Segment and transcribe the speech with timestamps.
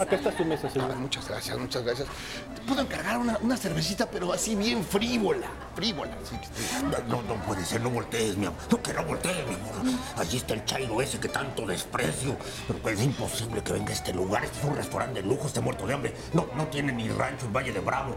[0.00, 0.90] Acá está su mesa, señor.
[0.94, 2.08] Ah, muchas gracias, muchas gracias.
[2.54, 6.12] Te puedo encargar una, una cervecita, pero así bien frívola, frívola.
[6.24, 6.84] sí, sí.
[7.06, 8.58] No, no puede ser, no voltees, mi amor.
[8.70, 10.00] No, que no voltees, mi amor.
[10.16, 12.34] Allí está el chairo ese que tanto desprecio.
[12.66, 14.42] Pero pues, es imposible que venga a este lugar.
[14.42, 16.14] Este es un restaurante de lujo, este muerto de hambre.
[16.32, 18.16] No, no tiene ni rancho en Valle de Bravo.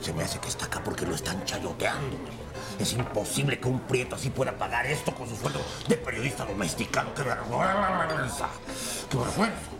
[0.00, 2.50] Se me hace que está acá porque lo están chayoteando, mi amor.
[2.80, 7.14] Es imposible que un prieto así pueda pagar esto con su sueldo de periodista domesticano.
[7.14, 8.48] ¡Qué vergüenza!
[9.08, 9.79] ¡Qué vergüenza!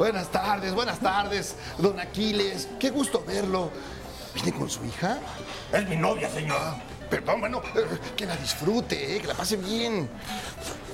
[0.00, 2.68] Buenas tardes, buenas tardes, don Aquiles.
[2.78, 3.70] Qué gusto verlo.
[4.32, 5.18] ¿Viene con su hija?
[5.70, 6.58] Es mi novia, señor.
[7.10, 7.84] Perdón, bueno, eh,
[8.16, 10.08] que la disfrute, eh, que la pase bien.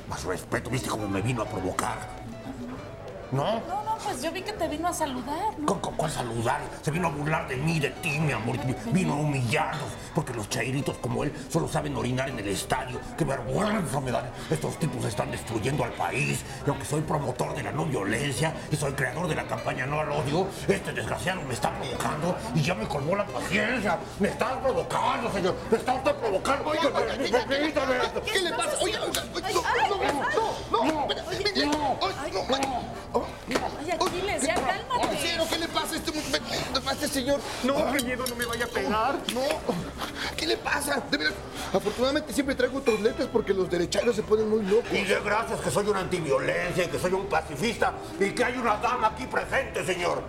[0.09, 1.99] Más respeto, ¿viste cómo me vino a provocar?
[3.31, 3.86] ¿No?
[3.97, 5.67] No, no, pues yo vi que te vino a saludar, ¿no?
[5.67, 6.61] ¿Con, con cuál saludar?
[6.83, 8.57] Se vino a burlar de mí, de ti, mi amor.
[8.93, 9.89] Vino a humillarnos.
[10.15, 13.01] Porque los chairitos como él solo saben orinar en el estadio.
[13.17, 14.31] ¡Qué vergüenza me dan!
[14.51, 16.45] Estos tipos están destruyendo al país.
[16.67, 20.01] Y aunque soy promotor de la no violencia y soy creador de la campaña No
[20.01, 23.99] al Odio, este desgraciado me está provocando y ya me colmó la paciencia.
[24.19, 25.55] Me están provocando, señor.
[25.71, 26.71] Me está usted provocando.
[26.71, 27.95] Oiga, oiga, oiga, Permítame.
[28.25, 28.77] ¿Qué le pasa?
[28.83, 30.05] Oiga, oiga, oiga, no, no,
[30.71, 32.33] no, no, no, espera, espera, ay, no, ay,
[33.13, 33.27] oh,
[33.87, 35.17] Oye, Aquiles, ya cálmate.
[35.21, 36.13] Cero, ¿qué le pasa a este,
[36.89, 37.41] a este señor?
[37.63, 39.15] No, qué miedo, no me vaya a pegar.
[39.33, 39.43] No,
[40.37, 41.01] ¿qué le pasa?
[41.09, 41.35] De veras,
[41.73, 44.93] afortunadamente siempre traigo otros lentes porque los derecharios se ponen muy locos.
[44.93, 48.57] Y de gracias que soy un antiviolencia y que soy un pacifista y que hay
[48.59, 50.23] una dama aquí presente, señor.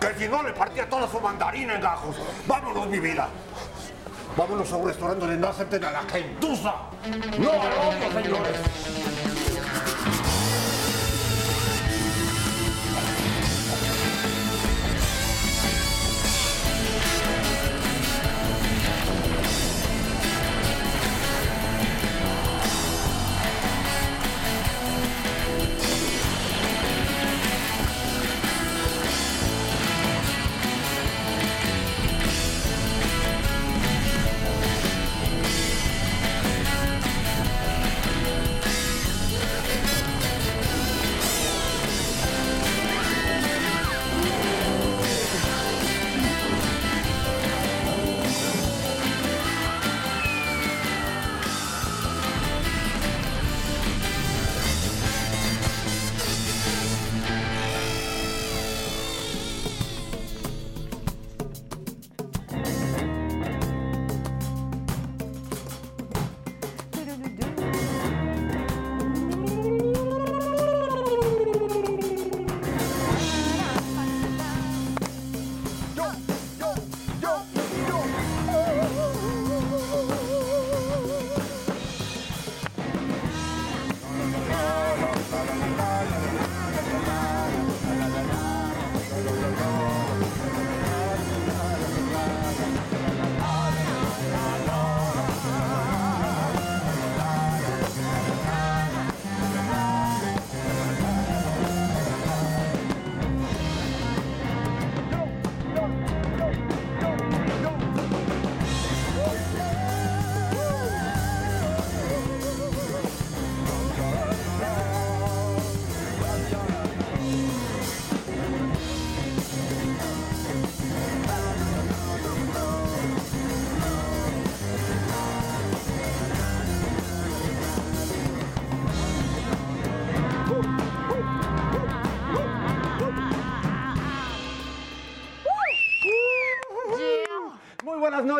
[0.00, 2.16] Que si no le partía toda su mandarina en gajos.
[2.46, 3.28] Vámonos, mi vida.
[4.36, 6.74] Vámonos a un restaurante donde no acepten a la gentuza.
[7.38, 9.03] No a otros, señores.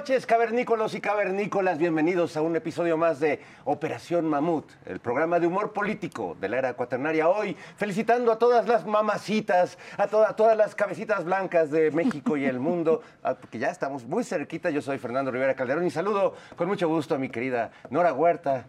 [0.05, 1.79] Noches, cavernícolos y cavernícolas.
[1.79, 6.59] Bienvenidos a un episodio más de Operación Mamut, el programa de humor político de la
[6.59, 7.27] era cuaternaria.
[7.27, 12.37] Hoy, felicitando a todas las mamacitas, a, toda- a todas las cabecitas blancas de México
[12.37, 13.01] y el mundo,
[13.41, 14.69] porque ya estamos muy cerquita.
[14.69, 18.67] Yo soy Fernando Rivera Calderón y saludo con mucho gusto a mi querida Nora Huerta.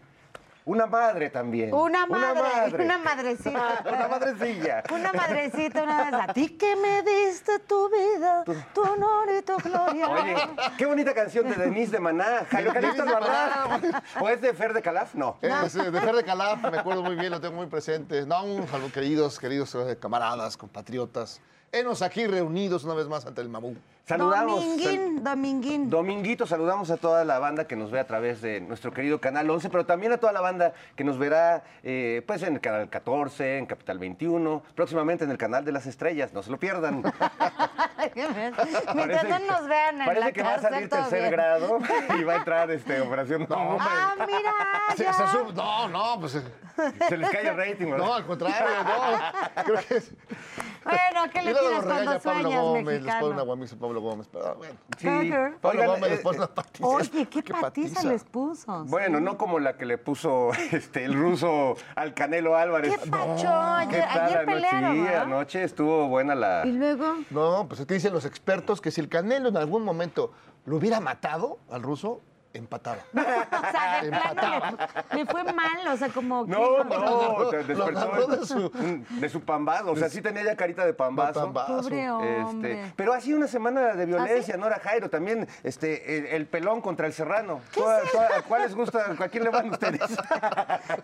[0.66, 1.72] Una madre también.
[1.72, 2.84] Una madre, madre.
[2.84, 3.84] una madrecita.
[3.86, 4.82] Una madrecilla.
[4.90, 6.14] Una madrecita una vez.
[6.14, 8.42] A ti que me diste tu vida,
[8.74, 10.08] tu honor y tu gloria.
[10.08, 10.34] Oye,
[10.76, 12.44] qué bonita canción de Denise de Maná.
[12.50, 14.02] Jairo Calixto Albarrán.
[14.20, 15.14] ¿O es de Fer de Calaf?
[15.14, 15.38] No.
[15.40, 18.26] Es, eh, de Fer de Calaf, me acuerdo muy bien, lo tengo muy presente.
[18.26, 21.40] No, un saludo, queridos, queridos eh, camaradas, compatriotas.
[21.70, 23.76] Enos aquí reunidos una vez más ante el mamú.
[24.16, 24.60] Saludamos.
[24.64, 25.90] Dominguín, Dominguín.
[25.90, 29.50] Dominguito, saludamos a toda la banda que nos ve a través de nuestro querido Canal
[29.50, 32.88] 11, pero también a toda la banda que nos verá eh, pues en el Canal
[32.88, 37.02] 14, en Capital 21, próximamente en el Canal de las Estrellas, no se lo pierdan.
[38.94, 41.32] Mientras no nos vean en parece la que va a salir tercer bien.
[41.32, 41.78] grado
[42.16, 43.80] y va a entrar este, Operación Mamut.
[43.82, 44.52] Ah, mira,
[44.96, 45.12] Se- ya.
[45.14, 46.36] se sub- no, no, pues.
[46.36, 46.42] eh,
[47.08, 48.06] Se les cae el rating, ¿verdad?
[48.06, 49.62] No, al contrario, no.
[49.64, 50.12] Creo que es.
[50.84, 53.26] Bueno, ¿qué le regaña cuando Pablo sueñas, Gómez, les pone mexicano?
[53.32, 54.28] una guamisa Pablo Gómez.
[54.32, 54.74] Pero bueno.
[54.98, 55.06] Sí.
[55.60, 56.86] Pablo Oigan, Gómez les eh, pone eh, una patiza.
[56.86, 58.84] Oye, qué, patiza, les puso.
[58.84, 62.96] Bueno, no como la que le puso este, el ruso al Canelo Álvarez.
[62.98, 63.48] ¿Qué pacho?
[63.90, 64.46] ¿Qué Ayer, tal ayer anoche?
[64.46, 65.22] pelearon, Sí, ¿verdad?
[65.22, 66.62] anoche estuvo buena la...
[66.66, 67.14] Y luego...
[67.30, 70.32] No, pues es que dicen los expertos que si el Canelo en algún momento
[70.64, 72.20] lo hubiera matado al ruso,
[72.56, 72.98] empataba.
[73.16, 74.70] O sea, de plano Empataba.
[75.12, 76.46] le, le fue mal, o sea, como...
[76.46, 76.58] No,
[76.88, 78.70] que- no, te Lo despertó de su-
[79.20, 79.90] de su pambazo.
[79.92, 81.40] O sea, sí tenía ya carita de pambazo.
[81.40, 81.76] pambazo.
[81.82, 82.40] Pobre hombre.
[82.82, 84.60] Este, pero ha sido una semana de violencia, ¿Ah, sí?
[84.60, 85.08] ¿no era Jairo?
[85.10, 87.60] También este, el, el pelón contra el serrano.
[87.74, 89.06] ¿Toda- toda- ¿A cuál les gusta?
[89.18, 90.00] ¿A quién le van ustedes?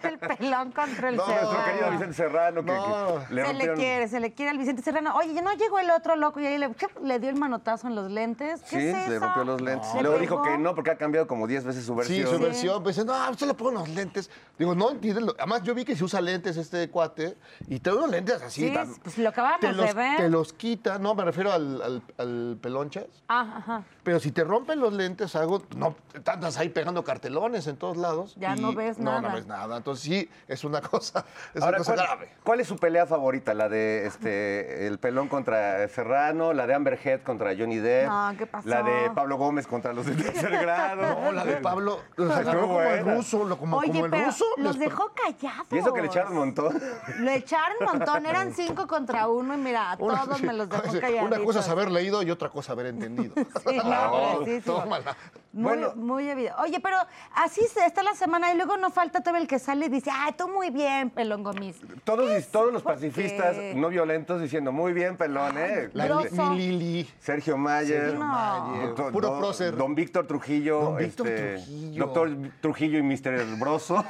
[0.02, 1.50] El pelón contra el No, Serrano.
[1.52, 2.64] Nuestro querido Vicente Serrano.
[2.64, 3.24] Que, No.
[3.28, 5.14] que le se le quiere, se le quiere al Vicente Serrano.
[5.16, 6.86] Oye, ya no llegó el otro loco y ahí le, ¿qué?
[7.02, 8.60] le dio el manotazo en los lentes.
[8.62, 9.94] ¿Qué Sí, es le rompió los lentes.
[9.94, 12.26] ¿Le Luego dijo que no, porque ha cambiado como 10 veces su versión.
[12.28, 12.82] Sí, su versión.
[12.82, 14.30] Pues dice, no, usted le pone unos lentes.
[14.58, 15.24] Digo, no entiendes.
[15.24, 17.36] lo- Además, yo vi que se usa lentes este cuate
[17.68, 18.68] y te da unos lentes así.
[18.68, 20.16] Sí, tan- pues lo acabamos te de ver.
[20.16, 23.06] Te los quita, no, me refiero al, al, al pelonchas.
[23.28, 23.84] Ah, ajá.
[24.02, 25.94] Pero si te rompen los lentes, algo, no,
[26.24, 28.34] tantas ahí pegando cartelones en todos lados.
[28.38, 29.28] Ya y no ves No, nada.
[29.28, 29.76] no ves nada.
[29.76, 31.24] Entonces sí, es una cosa,
[31.54, 32.28] es Ahora, una cosa ¿cuál, grave.
[32.44, 33.54] cuál es su pelea favorita?
[33.54, 36.52] ¿La de este el pelón contra Serrano?
[36.52, 38.08] ¿La de Amber Heard contra Johnny Depp?
[38.08, 38.68] No, ¿qué pasó?
[38.68, 41.02] ¿La de Pablo Gómez contra los de tercer grado?
[41.02, 44.10] No, la de Pablo, lo Estuvo agarró como el ruso, lo- como, Oye, como el
[44.10, 44.44] pero ruso.
[44.58, 45.66] los les- dejó callados.
[45.70, 46.80] Y eso que le echaron un montón.
[47.18, 50.68] Lo echaron un montón, eran cinco contra uno y mira, a Una- todos me los
[50.68, 51.38] dejó Una calladitos.
[51.40, 53.34] cosa es haber leído y otra cosa haber entendido.
[53.34, 53.44] Sí,
[53.84, 54.76] no, pobrecísimo.
[54.80, 55.16] tómala.
[55.54, 55.92] Muy, Bueno.
[55.96, 56.56] muy evidente.
[56.62, 56.96] Oye, pero
[57.34, 60.10] así se está la semana y luego no falta todo el que sale y dice,
[60.10, 61.76] ay, tú muy bien, pelón gomis.
[62.04, 63.74] Todos, todos los ¿Por pacifistas qué?
[63.76, 65.90] no violentos diciendo muy bien, pelón, ¿eh?
[65.92, 66.46] La Grosso.
[66.52, 67.10] mi Lili.
[67.20, 68.00] Sergio Mayer.
[68.00, 68.26] Sergio No.
[68.26, 69.76] Mayer, Puro don- prócer.
[69.76, 70.80] Don Víctor Trujillo.
[70.80, 72.04] Don Víctor este, Trujillo.
[72.04, 72.30] Doctor
[72.60, 73.58] Trujillo y Mr.
[73.58, 74.04] Broso.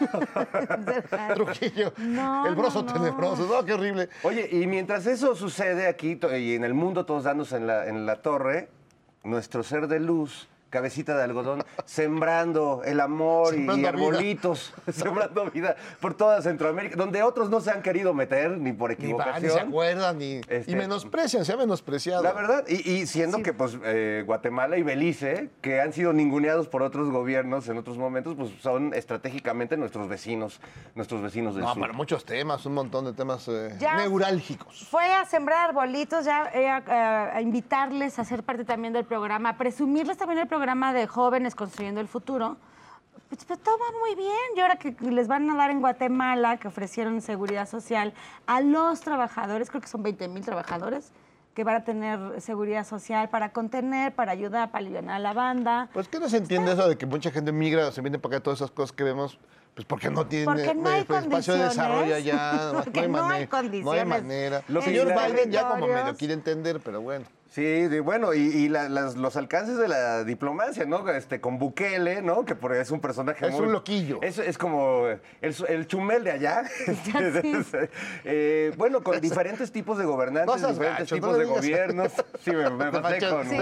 [1.34, 1.92] Trujillo.
[1.98, 2.92] No, el broso no, no.
[2.92, 3.46] tenebroso.
[3.46, 4.08] No, qué horrible.
[4.22, 8.06] Oye, y mientras eso sucede aquí y en el mundo, todos dándose en la, en
[8.06, 8.68] la torre,
[9.24, 13.90] nuestro ser de luz, cabecita de algodón, sembrando el amor y vida.
[13.90, 18.88] arbolitos, sembrando vida por toda Centroamérica, donde otros no se han querido meter ni por
[18.90, 19.42] Ni van, equivocación.
[19.42, 20.32] ni se acuerdan, ni.
[20.48, 22.22] Este- Y menosprecian, se ha menospreciado.
[22.22, 26.68] La verdad, y, y siendo que pues eh, Guatemala y Belice, que han sido ninguneados
[26.68, 30.58] por otros gobiernos en otros momentos, pues son estratégicamente nuestros vecinos,
[30.94, 31.82] nuestros vecinos del No, sur.
[31.82, 34.88] para muchos temas, un montón de temas eh, neurálgicos.
[34.90, 39.50] Fue a sembrar arbolitos, ya eh, a, a invitarles a ser parte también del programa,
[39.50, 42.56] a presumirles también el programa de jóvenes construyendo el futuro.
[43.28, 44.36] Pues, pues, todo va muy bien.
[44.56, 48.14] Y ahora que les van a dar en Guatemala, que ofrecieron seguridad social
[48.46, 51.10] a los trabajadores, creo que son 20 mil trabajadores,
[51.54, 55.88] que van a tener seguridad social para contener, para ayudar, para aliviar a la banda.
[55.92, 58.44] Pues que no se entiende eso de que mucha gente migra, se viene para acá
[58.44, 59.38] todas esas cosas que vemos,
[59.74, 62.78] pues porque no tiene Porque no hay eh, pues, espacio de desarrollo allá, no
[63.28, 63.48] hay.
[63.82, 64.62] No hay manera.
[64.68, 67.26] Lo El que Biden ya como medio quiere entender, pero bueno.
[67.54, 71.06] Sí, bueno, y, y la- las- los alcances de la diplomacia, ¿no?
[71.10, 72.46] Este, con Bukele, ¿no?
[72.46, 74.20] Que por, es un personaje Es muy- un loquillo.
[74.22, 75.06] Es, es como
[75.42, 76.62] el, el chumel de allá.
[78.24, 82.12] Eh, bueno, con diferentes tipos de gobernantes, No diferentes gacho, no tipos le de gobiernos.
[82.42, 83.56] Sí, me, me pasé con Sí,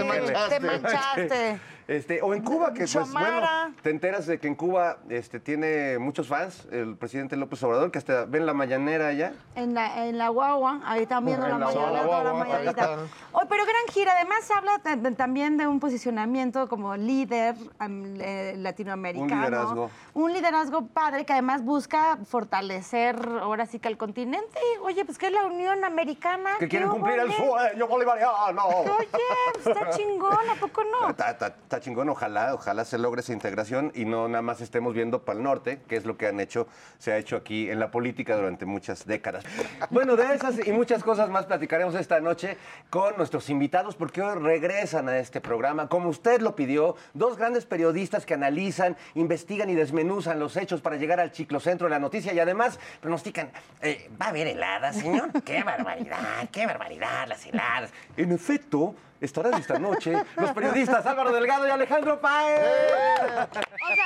[0.49, 1.59] te manchaste.
[1.91, 3.41] Este, o en Cuba, que pues bueno,
[3.81, 7.97] te enteras de que en Cuba este, tiene muchos fans, el presidente López Obrador, que
[7.97, 9.33] hasta ven la mañanera allá.
[9.55, 12.99] En la, en la guagua, ahí están viendo En la la toda la mañanita.
[13.33, 14.13] Hoy, pero gran gira.
[14.13, 19.33] Además, habla ta- ta- también de un posicionamiento como líder eh, latinoamericano.
[19.33, 19.91] Un liderazgo.
[20.13, 24.57] Un liderazgo padre que además busca fortalecer ahora sí que el continente.
[24.83, 26.51] Oye, pues que es la Unión Americana.
[26.53, 28.65] Que ¿qué quieren cumplir el sueño bolivariano.
[28.65, 29.07] Oye,
[29.53, 31.09] pues está chingón, ¿a poco no?
[31.11, 35.23] Está, está- chingón, ojalá, ojalá se logre esa integración y no nada más estemos viendo
[35.23, 37.91] para el norte, que es lo que han hecho, se ha hecho aquí en la
[37.91, 39.43] política durante muchas décadas.
[39.89, 42.57] Bueno, de esas y muchas cosas más platicaremos esta noche
[42.89, 47.65] con nuestros invitados, porque hoy regresan a este programa, como usted lo pidió, dos grandes
[47.65, 52.33] periodistas que analizan, investigan y desmenuzan los hechos para llegar al ciclocentro de la noticia
[52.33, 55.31] y además pronostican, eh, ¿va a haber heladas, señor?
[55.43, 57.91] ¡Qué barbaridad, qué barbaridad, las heladas!
[58.17, 62.59] En efecto, estarán esta noche los periodistas Álvaro Delgado y Alejandro Paez.
[62.61, 64.05] O sea,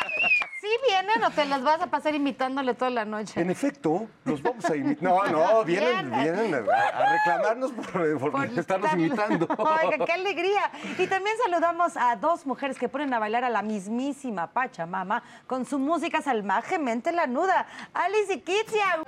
[0.58, 3.40] ¿Así vienen o te las vas a pasar imitándole toda la noche?
[3.40, 5.04] En efecto, los vamos a imitar.
[5.04, 9.48] No, no, vienen, vienen a, a reclamarnos por, por Por estarnos estar- imitando.
[9.58, 10.72] Oiga, qué alegría.
[10.98, 15.66] Y también saludamos a dos mujeres que ponen a bailar a la mismísima Pachamama con
[15.66, 17.68] su música salvajemente lanuda.
[17.94, 19.04] Alice y Kitia.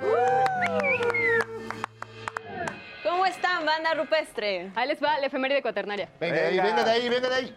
[3.04, 4.72] ¿Cómo están, banda rupestre?
[4.76, 6.10] Ahí les va la efeméride cuaternaria.
[6.20, 6.64] Venga de ahí, Venga.
[6.66, 7.56] venga de ahí, venga de ahí.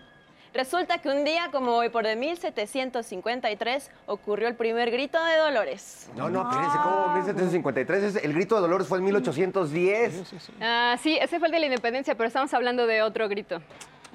[0.53, 6.11] Resulta que un día como hoy, por de 1753, ocurrió el primer grito de Dolores.
[6.17, 7.15] No, no, espérense, ¿cómo?
[7.15, 10.23] 1753, es- el grito de Dolores fue en 1810.
[10.61, 13.63] Ah, sí, ese fue el de la independencia, pero estamos hablando de otro grito.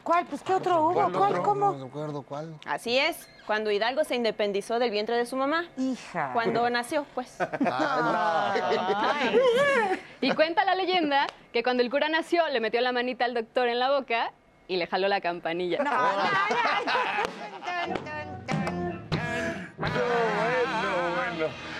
[0.05, 0.27] ¿Cuál?
[0.27, 1.11] Pues, ¿qué otro hubo?
[1.11, 1.41] ¿Cuál?
[1.41, 1.71] ¿Cómo?
[1.71, 2.59] No recuerdo cuál.
[2.67, 5.65] Así es, cuando Hidalgo se independizó del vientre de su mamá.
[5.77, 6.29] Hija.
[6.31, 7.35] Cuando nació, pues.
[7.41, 9.39] Ay.
[10.21, 13.67] Y cuenta la leyenda que cuando el cura nació, le metió la manita al doctor
[13.67, 14.31] en la boca
[14.67, 15.79] y le jaló la campanilla.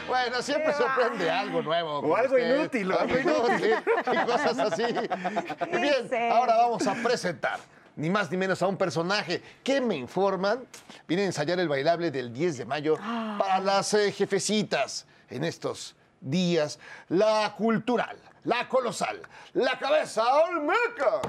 [0.08, 2.00] Bueno, siempre sorprende algo nuevo.
[2.00, 2.58] O algo usted.
[2.58, 3.76] inútil, o Algo inútil.
[4.12, 4.84] Y cosas así.
[5.80, 7.60] Bien, ahora vamos a presentar.
[7.96, 9.42] Ni más ni menos a un personaje.
[9.64, 10.66] Que me informan
[11.08, 15.96] viene a ensayar el bailable del 10 de mayo para las eh, jefecitas en estos
[16.20, 16.80] días.
[17.10, 19.22] La cultural, la colosal,
[19.54, 21.22] la cabeza olmeca.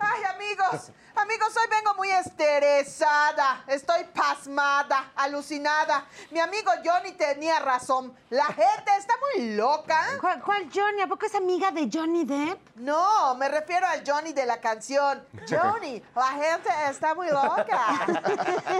[0.00, 3.64] Ay, amigos, amigos, hoy vengo muy estresada.
[3.66, 6.06] Estoy pasmada, alucinada.
[6.30, 8.16] Mi amigo Johnny tenía razón.
[8.30, 10.00] La gente está muy loca.
[10.20, 11.02] ¿Cuál, cuál Johnny?
[11.02, 12.76] ¿A poco es amiga de Johnny Depp?
[12.76, 15.26] No, me refiero al Johnny de la canción.
[15.50, 18.06] Johnny, la gente está muy loca.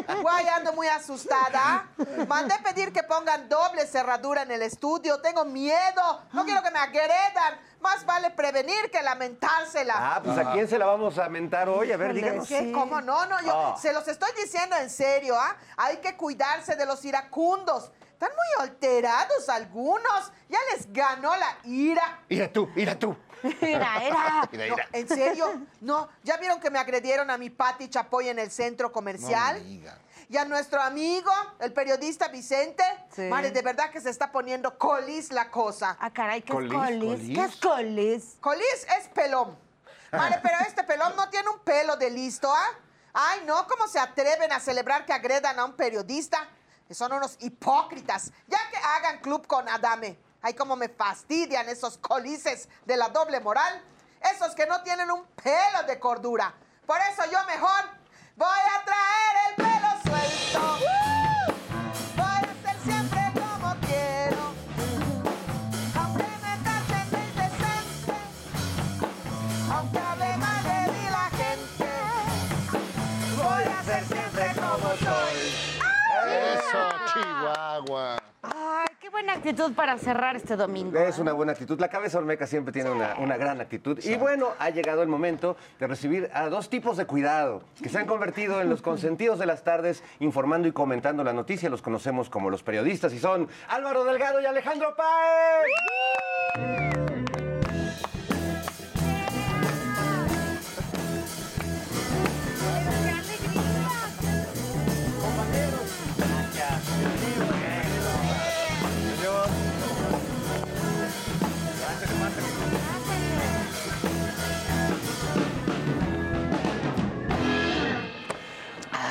[0.23, 1.89] Guay, ando muy asustada.
[2.29, 5.21] Mandé pedir que pongan doble cerradura en el estudio.
[5.21, 6.23] Tengo miedo.
[6.33, 7.59] No quiero que me agredan.
[7.81, 9.95] Más vale prevenir que lamentársela.
[9.97, 11.93] Ah, pues ¿a quién se la vamos a mentar hoy?
[11.93, 12.49] A ver, díganos.
[12.49, 12.73] ¿Qué?
[12.73, 13.25] ¿Cómo no?
[13.27, 13.77] No, yo Ah.
[13.81, 15.57] se los estoy diciendo en serio, ¿ah?
[15.77, 17.91] Hay que cuidarse de los iracundos.
[18.13, 20.33] Están muy alterados algunos.
[20.49, 22.21] Ya les ganó la ira.
[22.29, 23.17] Mira tú, mira tú.
[23.61, 24.49] Era, era.
[24.51, 24.89] Mira, No, mira.
[24.93, 25.61] ¿En serio?
[25.81, 26.09] No.
[26.25, 29.59] ¿Ya vieron que me agredieron a mi Pati Chapoy en el centro comercial?
[29.59, 29.99] No me digan.
[30.31, 32.85] Y a nuestro amigo, el periodista Vicente.
[33.15, 33.23] Sí.
[33.23, 35.97] Madre, de verdad que se está poniendo colis la cosa.
[35.99, 36.71] Ah, caray, ¿qué ¿Colis?
[36.73, 37.01] es colis?
[37.01, 37.35] ¿Colis?
[37.39, 38.37] ¿Qué es colis?
[38.41, 39.59] Colis es pelón.
[40.13, 42.69] Vale, pero este pelón no tiene un pelo de listo, ¿ah?
[43.13, 46.47] Ay, no, ¿cómo se atreven a celebrar que agredan a un periodista?
[46.91, 48.31] Son unos hipócritas.
[48.47, 50.19] Ya que hagan club con Adame.
[50.41, 53.83] Ay, cómo me fastidian esos colises de la doble moral.
[54.35, 56.55] Esos que no tienen un pelo de cordura.
[56.87, 57.85] Por eso yo mejor
[58.37, 59.48] voy a traer el
[79.29, 80.99] buena actitud para cerrar este domingo.
[80.99, 81.79] Es una buena actitud.
[81.79, 83.99] La cabeza olmeca siempre tiene una, una gran actitud.
[84.03, 87.99] Y bueno, ha llegado el momento de recibir a dos tipos de cuidado que se
[87.99, 91.69] han convertido en los consentidos de las tardes, informando y comentando la noticia.
[91.69, 96.98] Los conocemos como los periodistas y son Álvaro Delgado y Alejandro Páez.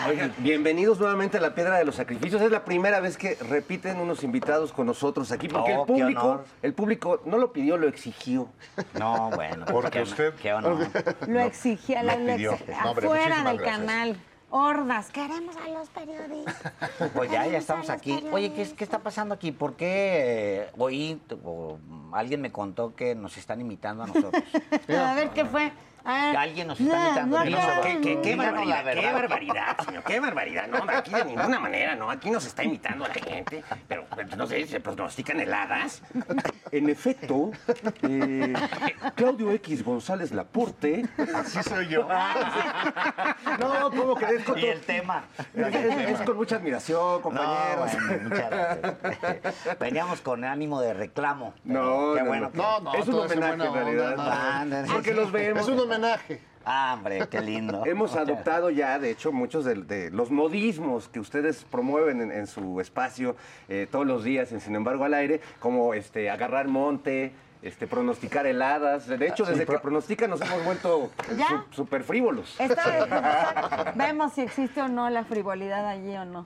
[0.08, 2.42] Oigan, bienvenidos nuevamente a la Piedra de los Sacrificios.
[2.42, 6.44] Es la primera vez que repiten unos invitados con nosotros aquí, porque Oh, el público,
[6.62, 8.48] el público no lo pidió, lo exigió.
[8.98, 9.66] No, bueno.
[9.66, 10.88] Porque qué- usted- Qué honor.
[11.28, 12.52] Lo exigía la lo pidió.
[12.54, 13.78] Lex- No, hombre, afuera del gracias.
[13.80, 14.18] canal.
[14.50, 16.72] Hordas, queremos a los periodistas.
[17.14, 18.24] Pues ya, ya estamos aquí.
[18.32, 19.52] Oye, ¿qué, qué está pasando aquí?
[19.52, 21.78] ¿Por qué eh, oí, o
[22.14, 24.42] alguien me contó que nos están imitando a nosotros?
[24.90, 25.72] A ver qué fue.
[26.08, 26.32] A ver.
[26.32, 27.82] Que alguien nos está No, no, no.
[27.84, 30.68] ¿qué- qué- qué Díganos barbaridad, qué barbaridad, señor, qué barbaridad.
[30.68, 32.10] No, aquí de ninguna manera, no.
[32.10, 33.64] Aquí nos está imitando a la gente.
[33.90, 36.02] Pero, pues, no sé, se pronostican heladas.
[36.72, 37.52] En efecto,
[38.04, 38.54] eh,
[39.16, 41.06] Claudio X González Laporte.
[41.36, 42.08] Así soy yo.
[43.60, 44.44] No, ¿cómo crees?
[44.44, 45.24] Con Y el tema.
[45.56, 47.92] Es, con mucha admiración, No, compañeros.
[48.08, 49.80] bueno, muchas gracias.
[49.80, 51.54] Veníamos con ánimo de reclamo.
[51.64, 52.52] No, qué no, bueno no.
[52.52, 54.14] que- No, no, es un homenaje en realidad.
[54.14, 54.94] onda, no.
[54.94, 55.62] Porque los vemos.
[55.64, 55.97] Es un homenaje.
[56.66, 57.84] Ah, hombre, qué lindo.
[57.86, 62.46] Hemos adoptado ya, de hecho, muchos de, de los modismos que ustedes promueven en, en
[62.46, 63.38] su espacio
[63.70, 68.46] eh, todos los días, en Sin embargo al aire, como este agarrar monte, este pronosticar
[68.46, 69.08] heladas.
[69.08, 71.66] De hecho, desde que pronostican nos hemos vuelto ¿Ya?
[71.72, 72.60] súper frívolos.
[72.60, 76.46] Esta vez, vemos si existe o no la frivolidad allí o no.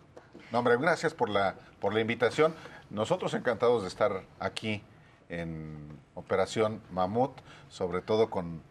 [0.51, 2.53] No, hombre, gracias por la, por la invitación.
[2.89, 4.83] Nosotros encantados de estar aquí
[5.29, 7.31] en Operación Mamut,
[7.69, 8.61] sobre todo con...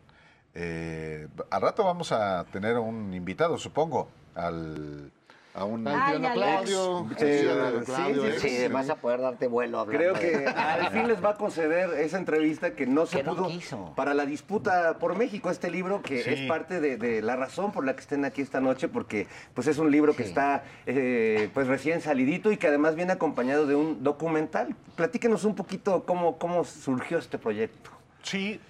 [0.55, 5.11] eh, al rato vamos a tener un invitado, supongo, al...
[5.53, 7.09] A un Ay, Claudio.
[7.19, 10.47] Sí, Ciudadano sí, Claudio, sí, ex- sí, vas a poder darte vuelo hablando Creo que
[10.57, 13.93] al fin les va a conceder esa entrevista que no se no pudo quiso.
[13.97, 16.31] para la disputa por México, este libro que Sí.
[16.31, 19.67] es parte de, de la razón por la que estén aquí esta noche, porque pues
[19.67, 23.75] es un libro que está eh, pues recién salidito y que además viene acompañado de
[23.75, 24.77] un documental.
[24.95, 27.91] Platíquenos un poquito cómo, cómo surgió este proyecto.
[28.23, 28.61] Sí,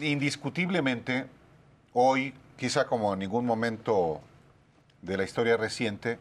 [0.00, 1.26] indiscutiblemente,
[1.92, 4.20] hoy, quizá como en ningún momento
[5.02, 6.18] de la historia reciente,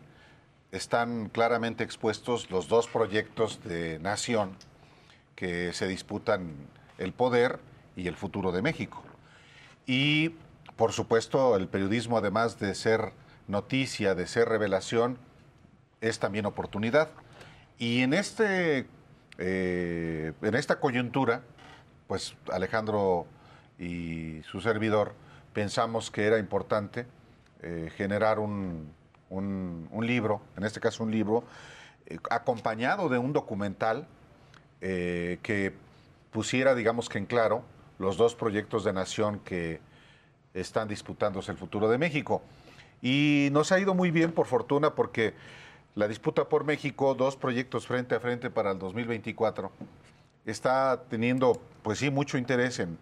[0.72, 4.55] están claramente expuestos los dos proyectos de nación
[5.36, 6.53] que se disputan
[6.98, 7.60] el poder
[7.95, 9.03] y el futuro de México.
[9.86, 10.29] Y,
[10.75, 13.13] por supuesto, el periodismo, además de ser
[13.48, 15.17] noticia, de ser revelación,
[16.01, 17.10] es también oportunidad.
[17.77, 18.88] Y en, este,
[19.38, 21.43] eh, en esta coyuntura,
[22.07, 23.27] pues Alejandro
[23.80, 25.13] y su servidor
[25.53, 27.06] pensamos que era importante
[27.62, 28.92] eh, generar un,
[29.30, 31.44] un- libro, en este caso un libro,
[32.06, 34.06] eh, acompañado de un documental
[34.82, 35.74] eh, que
[36.32, 37.63] pusiera, digamos que en claro,
[38.00, 39.80] los dos proyectos de nación que
[40.53, 42.42] están disputándose el futuro de México.
[43.01, 45.34] Y nos ha ido muy bien, por fortuna, porque
[45.96, 49.72] la disputa por México, dos proyectos frente a frente para el 2024,
[50.46, 52.98] está teniendo, pues sí, mucho interés en,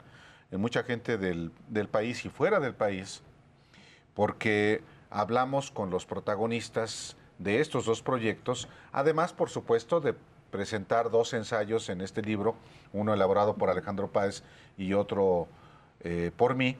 [0.51, 3.23] en mucha gente del, del país y fuera del país,
[4.13, 10.13] porque hablamos con los protagonistas de estos dos proyectos, además, por supuesto, de
[10.51, 12.55] presentar dos ensayos en este libro,
[12.93, 14.43] uno elaborado por Alejandro Páez
[14.77, 15.47] y otro
[16.01, 16.75] eh, por mí,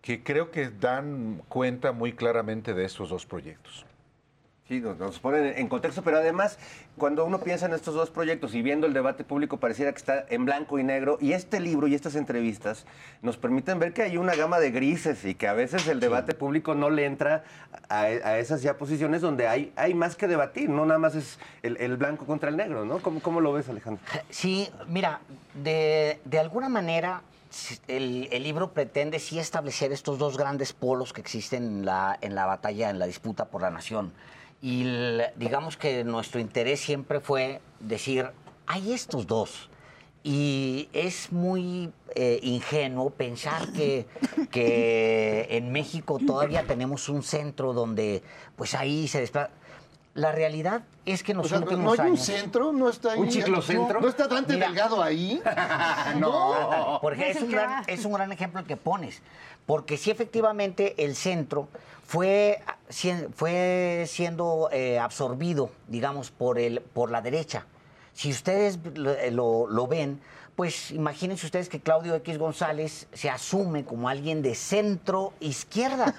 [0.00, 3.84] que creo que dan cuenta muy claramente de estos dos proyectos.
[4.70, 6.56] Sí, nos, nos ponen en contexto, pero además,
[6.96, 10.24] cuando uno piensa en estos dos proyectos y viendo el debate público, pareciera que está
[10.28, 11.18] en blanco y negro.
[11.20, 12.86] Y este libro y estas entrevistas
[13.20, 16.34] nos permiten ver que hay una gama de grises y que a veces el debate
[16.36, 17.42] público no le entra
[17.88, 21.40] a, a esas ya posiciones donde hay, hay más que debatir, no nada más es
[21.64, 23.00] el, el blanco contra el negro, ¿no?
[23.00, 24.00] ¿Cómo, cómo lo ves, Alejandro?
[24.28, 25.18] Sí, mira,
[25.64, 27.22] de, de alguna manera
[27.88, 32.36] el, el libro pretende sí establecer estos dos grandes polos que existen en la, en
[32.36, 34.12] la batalla, en la disputa por la nación.
[34.62, 34.84] Y
[35.36, 38.30] digamos que nuestro interés siempre fue decir,
[38.66, 39.70] hay estos dos.
[40.22, 44.06] Y es muy eh, ingenuo pensar que,
[44.50, 48.22] que en México todavía tenemos un centro donde
[48.56, 49.50] pues ahí se desplaza.
[50.14, 52.72] La realidad es que en los O sea, ¿no hay un centro?
[52.72, 53.20] ¿No está ahí?
[53.20, 54.00] ¿Un ciclocentro?
[54.00, 54.66] ¿No está Dante Mira.
[54.66, 55.40] Delgado ahí?
[56.18, 59.22] No, porque Es un, gran, es un gran ejemplo el que pones.
[59.66, 61.68] Porque sí, efectivamente, el centro
[62.04, 67.66] fue, si- fue siendo eh, absorbido, digamos, por, el, por la derecha.
[68.12, 70.20] Si ustedes lo, lo- lo ven,
[70.60, 76.14] pues imagínense ustedes que Claudio X González se asume como alguien de centro izquierda.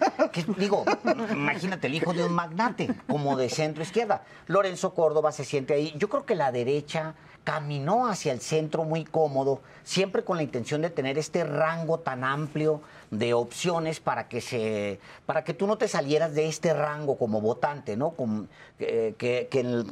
[0.58, 0.84] Digo,
[1.32, 4.24] imagínate, el hijo de un magnate, como de centro izquierda.
[4.48, 5.94] Lorenzo Córdoba se siente ahí.
[5.96, 10.82] Yo creo que la derecha caminó hacia el centro muy cómodo, siempre con la intención
[10.82, 15.78] de tener este rango tan amplio de opciones para que se para que tú no
[15.78, 18.12] te salieras de este rango como votante, ¿no?
[18.12, 18.48] Como,
[18.80, 19.48] eh, que,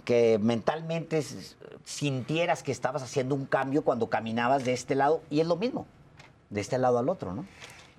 [0.06, 1.22] que, mentalmente
[1.84, 5.86] sintieras que estabas haciendo un cambio cuando caminabas de este lado y es lo mismo,
[6.50, 7.46] de este lado al otro, ¿no?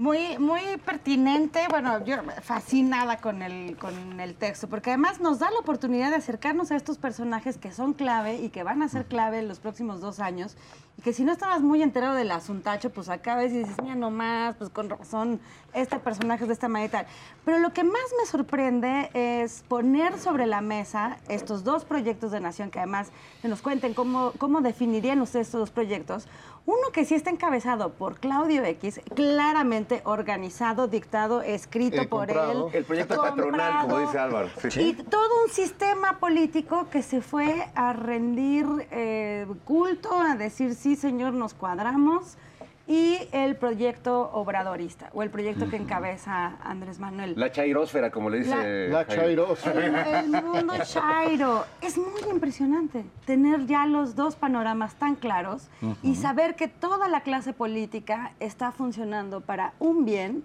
[0.01, 5.51] Muy, muy pertinente, bueno, yo fascinada con el, con el texto, porque además nos da
[5.51, 9.05] la oportunidad de acercarnos a estos personajes que son clave y que van a ser
[9.05, 10.57] clave en los próximos dos años,
[10.97, 13.95] y que si no estabas muy enterado del asuntacho, pues acá ves y dices, mira
[13.95, 15.39] nomás, pues con razón,
[15.75, 17.07] este personaje es de esta manera y tal.
[17.45, 22.41] Pero lo que más me sorprende es poner sobre la mesa estos dos proyectos de
[22.41, 23.11] nación, que además
[23.43, 26.27] que nos cuenten cómo, cómo definirían ustedes estos dos proyectos.
[26.71, 32.69] Uno que sí está encabezado por Claudio X, claramente organizado, dictado, escrito Eh, por comprado.
[32.69, 32.75] él.
[32.77, 34.49] El proyecto patronal, como dice Álvaro.
[34.69, 34.81] Sí.
[34.81, 40.95] Y todo un sistema político que se fue a rendir eh, culto, a decir, sí,
[40.95, 42.37] señor, nos cuadramos.
[42.87, 47.35] Y el proyecto obradorista, o el proyecto que encabeza Andrés Manuel.
[47.37, 48.89] La chairósfera, como le dice.
[48.89, 49.03] La.
[49.03, 49.95] El,
[50.35, 51.65] el mundo Chairo.
[51.81, 55.69] Es muy impresionante tener ya los dos panoramas tan claros
[56.03, 60.43] y saber que toda la clase política está funcionando para un bien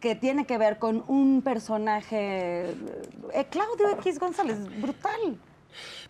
[0.00, 2.70] que tiene que ver con un personaje,
[3.32, 5.38] eh, Claudio X González, brutal.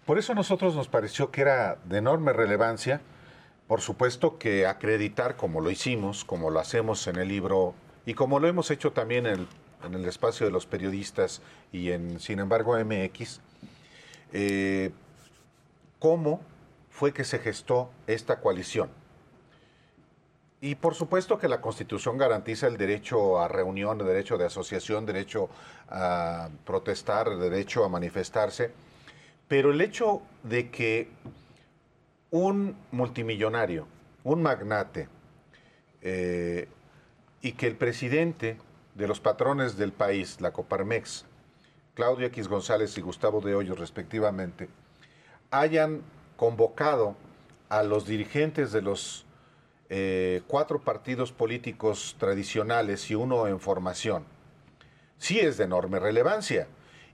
[0.06, 3.00] Por eso a nosotros nos pareció que era de enorme relevancia,
[3.72, 7.72] por supuesto que acreditar como lo hicimos, como lo hacemos en el libro
[8.04, 9.46] y como lo hemos hecho también en
[9.94, 11.40] el, espacio de los periodistas
[11.72, 13.40] y en, sin embargo, MX,
[14.35, 14.90] eh,
[15.98, 16.42] cómo
[16.90, 18.90] fue que se gestó esta coalición.
[20.61, 25.06] Y por supuesto que la Constitución garantiza el derecho a reunión, el derecho de asociación,
[25.06, 25.48] derecho
[25.88, 28.70] a protestar, el derecho a manifestarse,
[29.48, 31.08] pero el hecho de que
[32.33, 33.87] un multimillonario,
[34.25, 35.09] un magnate,
[36.01, 36.66] eh,
[37.42, 38.57] y que el presidente
[38.95, 41.27] de los patrones del país, la Coparmex,
[41.95, 44.71] Claudio X González y Gustavo de Hoyos respectivamente,
[45.51, 46.03] hayan
[46.37, 47.16] convocado
[47.68, 49.27] a los dirigentes de los
[49.90, 54.25] eh, cuatro partidos políticos tradicionales y uno en formación,
[55.18, 56.66] sí es de enorme relevancia.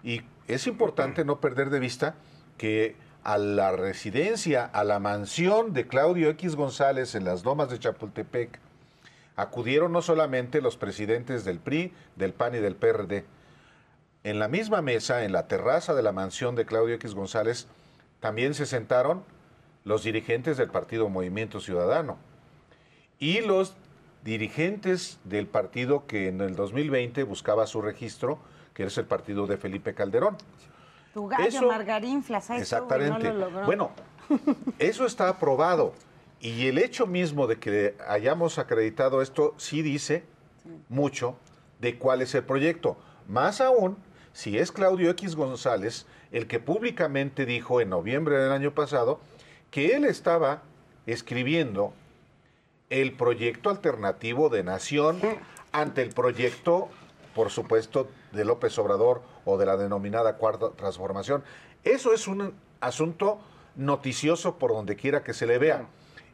[0.05, 2.15] Y es importante no perder de vista
[2.57, 2.95] que
[3.29, 8.59] a la residencia, a la mansión de Claudio X González en las lomas de Chapultepec,
[9.37, 13.27] acudieron no solamente los presidentes del PRI, del PAN y del PRD.
[14.25, 17.67] En la misma mesa, en la terraza de la mansión de Claudio X González,
[18.19, 19.23] también se sentaron
[19.85, 22.17] los dirigentes del Partido Movimiento Ciudadano
[23.19, 23.77] y los
[24.25, 28.39] dirigentes del partido que en el 2020 buscaba su registro,
[28.73, 30.39] que es el partido de Felipe Calderón.
[31.15, 33.29] Tu gallo, Eso- Margarín Flasay, Exactamente.
[33.29, 33.67] no lo logró.
[33.67, 33.91] Bueno,
[34.79, 35.95] eso está aprobado.
[36.41, 40.25] Y el hecho mismo de que hayamos acreditado esto sí dice
[40.89, 41.37] mucho
[41.81, 42.97] de cuál es el proyecto.
[43.27, 43.97] Más aún,
[44.33, 49.19] si es Claudio X González el que públicamente dijo en noviembre del año pasado
[49.71, 50.63] que él estaba
[51.07, 51.93] escribiendo
[52.91, 55.21] el proyecto alternativo de nación
[55.73, 56.89] ante el proyecto,
[57.35, 61.43] por supuesto, de López Obrador o de la denominada cuarta transformación.
[61.83, 63.41] Eso es un asunto
[63.77, 65.87] noticioso por donde quiera que se le vea.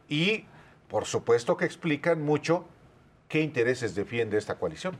[0.09, 0.46] Y,
[0.88, 2.64] por supuesto, que explican mucho
[3.29, 4.96] qué intereses defiende esta coalición.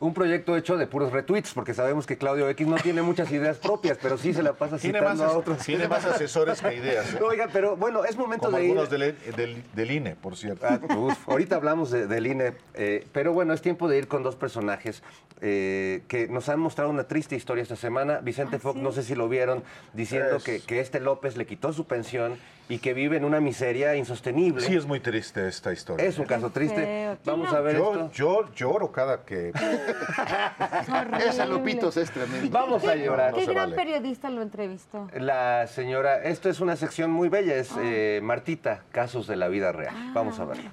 [0.00, 3.58] Un proyecto hecho de puros retweets, porque sabemos que Claudio X no tiene muchas ideas
[3.58, 5.58] propias, pero sí se la pasa Tiene citando más a otros.
[5.58, 7.18] tiene más asesores que ideas, ¿eh?
[7.20, 8.70] No, oiga, pero bueno, es momento Como de ir...
[8.70, 10.66] algunos del, del- del INE, por cierto.
[10.68, 14.22] Ah, uf, ahorita hablamos de- del INE, eh, pero bueno, es tiempo de ir con
[14.22, 15.02] dos personajes
[15.44, 18.18] eh, que nos han mostrado una triste historia esta semana.
[18.20, 21.72] Vicente Fox, no sé si lo vieron, diciendo Es- que, que este López le quitó
[21.72, 24.60] su pensión y que vive en una miseria insostenible.
[24.64, 26.06] Sí, es muy triste esta historia.
[26.06, 27.16] Es un caso triste.
[27.24, 28.10] Vamos a ver yo, esto.
[28.12, 29.52] Yo lloro cada que...
[31.26, 32.48] Esa Lupitos es tremenda.
[32.50, 33.34] Vamos a llorar.
[33.34, 35.08] ¿Qué gran periodista lo entrevistó?
[35.14, 39.72] La señora, esto es una sección muy bella, es eh, Martita, casos de la vida
[39.72, 39.94] real.
[40.14, 40.70] Vamos a verlo.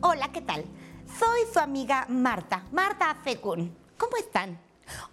[0.00, 0.64] Hola, ¿qué tal?
[1.18, 3.74] Soy su amiga Marta, Marta Fecun.
[3.96, 4.58] ¿Cómo están?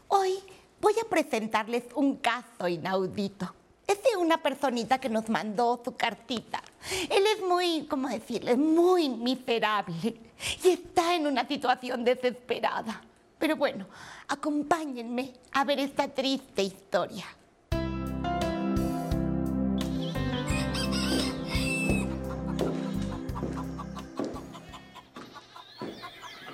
[0.07, 0.39] Hoy
[0.81, 3.53] voy a presentarles un caso inaudito.
[3.87, 6.61] Es de una personita que nos mandó su cartita.
[7.09, 8.57] Él es muy, ¿cómo decirles?
[8.57, 10.15] Muy miserable
[10.63, 13.01] y está en una situación desesperada.
[13.39, 13.87] Pero bueno,
[14.27, 17.25] acompáñenme a ver esta triste historia.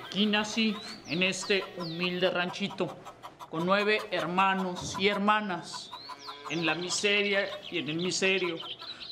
[0.06, 0.74] Aquí nací
[1.08, 2.96] en este humilde ranchito,
[3.50, 5.90] con nueve hermanos y hermanas,
[6.50, 8.56] en la miseria y en el miserio.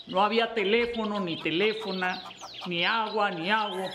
[0.06, 2.22] No había teléfono ni teléfona,
[2.66, 3.90] ni agua ni agua.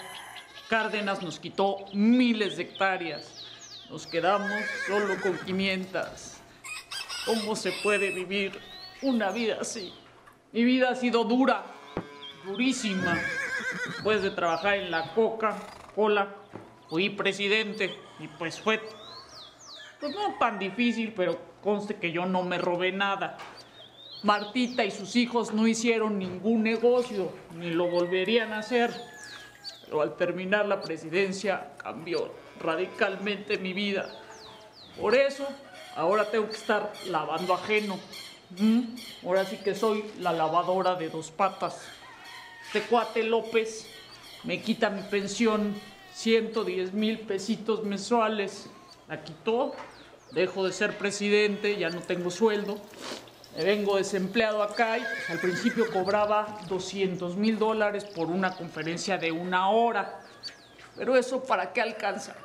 [0.70, 3.46] Cárdenas nos quitó miles de hectáreas.
[3.90, 4.52] Nos quedamos
[4.88, 6.38] solo con 500.
[7.26, 8.60] ¿Cómo se puede vivir
[9.02, 9.94] una vida así?
[10.52, 11.64] Mi vida ha sido dura,
[12.46, 13.20] durísima.
[13.86, 16.36] Después de trabajar en la Coca-Cola,
[16.90, 18.82] fui presidente y pues fue
[20.00, 23.38] pues no tan difícil, pero conste que yo no me robé nada.
[24.24, 28.94] Martita y sus hijos no hicieron ningún negocio, ni lo volverían a hacer.
[29.86, 32.32] Pero al terminar la presidencia cambió
[32.62, 34.10] radicalmente mi vida.
[35.00, 35.48] Por eso,
[35.96, 37.98] ahora tengo que estar lavando ajeno.
[38.58, 38.96] ¿Mm?
[39.26, 41.82] Ahora sí que soy la lavadora de dos patas.
[42.66, 43.88] Este cuate López
[44.44, 45.74] me quita mi pensión,
[46.14, 48.70] 110 mil pesitos mensuales.
[49.08, 49.74] La quitó,
[50.32, 52.80] dejo de ser presidente, ya no tengo sueldo.
[53.58, 59.32] Vengo desempleado acá y pues, al principio cobraba 200 mil dólares por una conferencia de
[59.32, 60.22] una hora.
[60.96, 62.36] Pero eso para qué alcanza?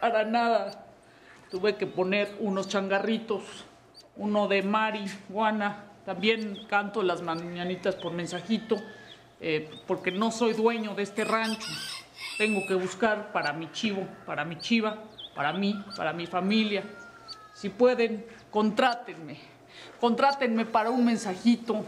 [0.00, 0.86] Para nada.
[1.50, 3.42] Tuve que poner unos changarritos,
[4.16, 5.84] uno de marihuana.
[6.04, 8.76] También canto las mañanitas por mensajito,
[9.40, 11.68] eh, porque no soy dueño de este rancho.
[12.38, 15.02] Tengo que buscar para mi chivo, para mi chiva,
[15.34, 16.84] para mí, para mi familia.
[17.56, 19.38] Si pueden, contrátenme.
[19.98, 21.86] Contrátenme para un mensajito,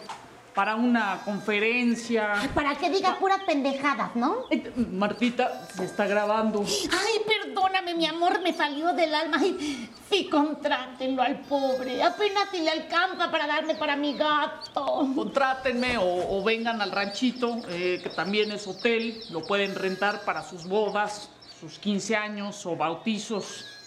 [0.55, 2.33] para una conferencia.
[2.55, 4.47] Para que diga puras pendejadas, ¿no?
[4.93, 6.65] Martita, se está grabando.
[6.65, 9.37] Ay, perdóname, mi amor, me salió del alma.
[9.39, 12.03] Ay, sí, contrátenlo al pobre.
[12.03, 15.07] Apenas si le alcanza para darme para mi gato.
[15.15, 19.23] Contrátenme o, o vengan al ranchito, eh, que también es hotel.
[19.31, 21.29] Lo pueden rentar para sus bodas,
[21.61, 23.78] sus 15 años o bautizos.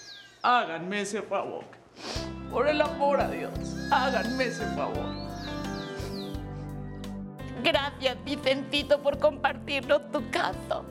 [0.44, 1.64] Háganme ese favor.
[2.50, 3.52] Por el amor a Dios,
[3.92, 5.06] háganme ese favor.
[7.64, 10.84] Gracias, Vicentito, por compartirnos tu caso.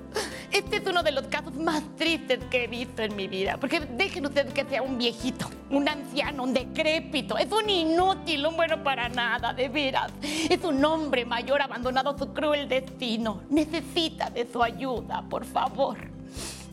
[0.52, 3.56] Este es uno de los casos más tristes que he visto en mi vida.
[3.56, 7.36] Porque dejen ustedes que sea un viejito, un anciano, un decrépito.
[7.36, 10.12] Es un inútil, un bueno para nada, de veras.
[10.22, 13.42] Es un hombre mayor abandonado a su cruel destino.
[13.50, 15.98] Necesita de su ayuda, por favor.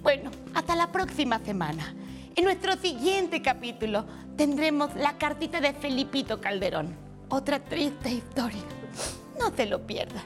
[0.03, 1.95] Bueno, hasta la próxima semana.
[2.37, 4.05] En nuestro siguiente capítulo
[4.37, 6.95] tendremos la cartita de Felipito Calderón.
[7.29, 8.61] Otra triste historia.
[9.39, 10.23] No te lo pierdas.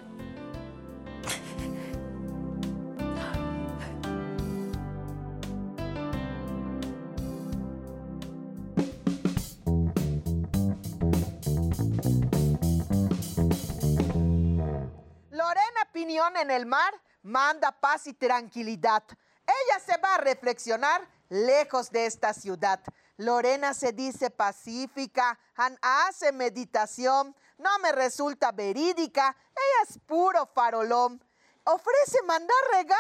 [15.29, 16.93] Lorena Piñón en el mar
[17.23, 19.03] manda paz y tranquilidad.
[19.47, 22.81] Ella se va a reflexionar lejos de esta ciudad.
[23.17, 25.39] Lorena se dice pacífica,
[25.81, 31.23] hace meditación, no me resulta verídica, ella es puro farolón.
[31.63, 32.97] Ofrece mandar regalo,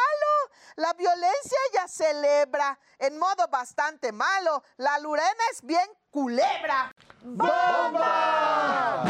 [0.75, 4.63] la violencia ella celebra en modo bastante malo.
[4.77, 6.93] La Lorena es bien culebra.
[7.23, 9.03] ¡Bomba!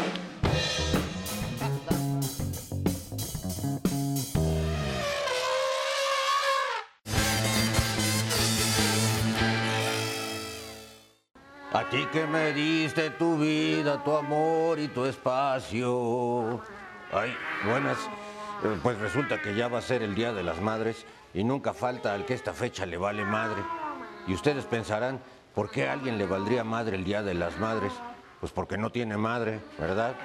[11.73, 16.61] A ti que me diste tu vida, tu amor y tu espacio.
[17.13, 17.33] Ay,
[17.65, 17.97] buenas.
[18.63, 21.73] Eh, Pues resulta que ya va a ser el Día de las Madres y nunca
[21.73, 23.63] falta al que esta fecha le vale madre.
[24.27, 25.21] Y ustedes pensarán,
[25.55, 27.93] ¿por qué a alguien le valdría madre el Día de las Madres?
[28.41, 30.15] Pues porque no tiene madre, ¿verdad?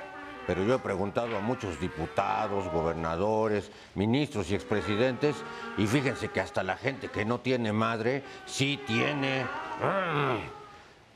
[0.49, 5.37] Pero yo he preguntado a muchos diputados, gobernadores, ministros y expresidentes
[5.79, 9.45] y fíjense que hasta la gente que no tiene madre sí tiene.
[9.45, 10.56] Mm.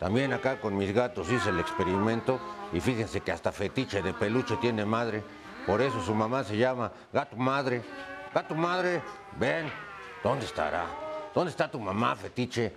[0.00, 2.40] También acá con mis gatos hice el experimento
[2.72, 5.22] y fíjense que hasta fetiche de peluche tiene madre.
[5.66, 7.82] Por eso su mamá se llama Gato Madre.
[8.32, 9.02] Gato Madre,
[9.38, 9.70] ven,
[10.24, 10.86] ¿dónde estará?
[11.34, 12.74] ¿Dónde está tu mamá, fetiche?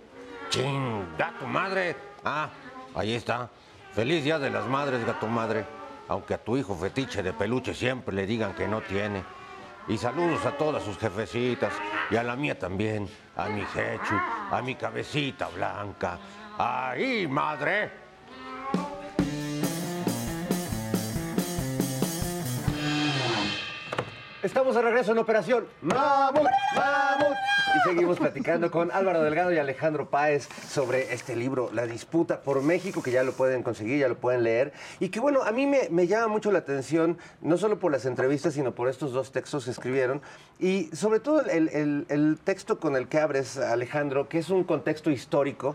[0.50, 1.96] Chin, Gato Madre.
[2.22, 2.50] Ah,
[2.94, 3.48] ahí está.
[3.94, 5.64] Feliz Día de las Madres, Gato Madre.
[6.08, 9.24] Aunque a tu hijo fetiche de peluche siempre le digan que no tiene.
[9.88, 11.72] Y saludos a todas sus jefecitas
[12.10, 14.14] y a la mía también, a mi Jechu,
[14.50, 16.18] a mi cabecita blanca.
[16.58, 17.90] ¡Ahí, madre!
[24.42, 26.42] Estamos de regreso en Operación Mamut,
[26.76, 27.36] Mamut.
[27.76, 32.60] Y seguimos platicando con Álvaro Delgado y Alejandro Páez sobre este libro, La disputa por
[32.62, 34.74] México, que ya lo pueden conseguir, ya lo pueden leer.
[35.00, 38.04] Y que bueno, a mí me, me llama mucho la atención, no solo por las
[38.04, 40.20] entrevistas, sino por estos dos textos que escribieron.
[40.60, 44.62] Y sobre todo el, el- el texto con el que abres, Alejandro, que es un
[44.64, 45.74] contexto histórico.